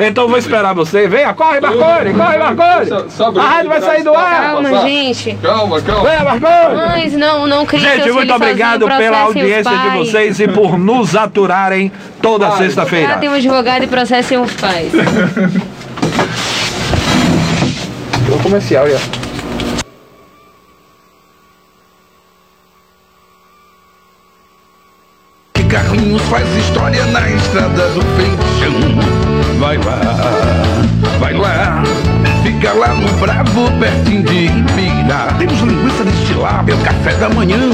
[0.00, 1.08] Então vou esperar você.
[1.08, 3.38] Venha, corre, Marconi, corre, Marconi.
[3.38, 4.52] A rádio vai sair do ar.
[4.52, 5.38] Calma, gente.
[5.42, 6.08] Calma, calma.
[6.08, 6.76] Venha, Marconi.
[6.76, 11.90] Mães, não, não criem Gente, muito obrigado pela audiência de vocês e por nos aturarem
[12.22, 13.16] toda sexta-feira.
[13.18, 14.92] tem um advogado e processem os pais.
[18.42, 18.98] Comercial, já.
[25.54, 29.27] Que Carlinhos faz história na estrada do feijão.
[29.58, 30.00] Vai lá,
[31.18, 31.82] vai lá,
[32.44, 35.34] fica lá no Bravo, pertinho de Ibira.
[35.36, 37.68] Temos linguiça destilada, é o café da manhã.